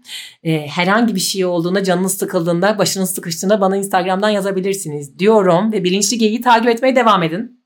Ee, 0.43 0.67
herhangi 0.67 1.15
bir 1.15 1.21
şey 1.21 1.45
olduğunda 1.45 1.85
canınız 1.85 2.19
sıkıldığında, 2.19 2.79
başınız 2.79 3.15
sıkıştığında 3.15 3.61
bana 3.61 3.77
Instagram'dan 3.77 4.31
yazabilirsiniz 4.31 5.19
diyorum. 5.19 5.73
Ve 5.73 5.85
Bilinçli 5.85 6.19
Geyiği 6.19 6.41
takip 6.41 6.69
etmeye 6.69 6.97
devam 6.97 7.23
edin. 7.23 7.63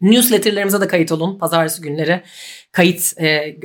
Newsletterlarımıza 0.00 0.80
da 0.80 0.88
kayıt 0.88 1.12
olun. 1.12 1.38
Pazartesi 1.38 1.82
günleri 1.82 2.22
kayıt 2.72 3.20
e, 3.20 3.56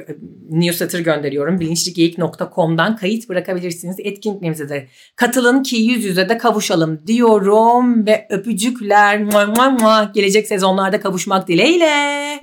newsletter 0.50 1.00
gönderiyorum. 1.00 1.60
bilinçligeyik.com'dan 1.60 2.96
kayıt 2.96 3.30
bırakabilirsiniz. 3.30 3.96
Etkinliklerimize 4.00 4.70
de 4.70 4.88
katılın 5.16 5.64
ki 5.64 5.76
yüz 5.76 6.06
yüze 6.06 6.30
de 6.30 6.38
kavuşalım 6.38 7.08
diyorum. 7.08 8.06
Ve 8.06 8.28
öpücükler. 8.30 9.20
Gelecek 10.14 10.48
sezonlarda 10.48 11.00
kavuşmak 11.00 11.48
dileğiyle. 11.48 12.40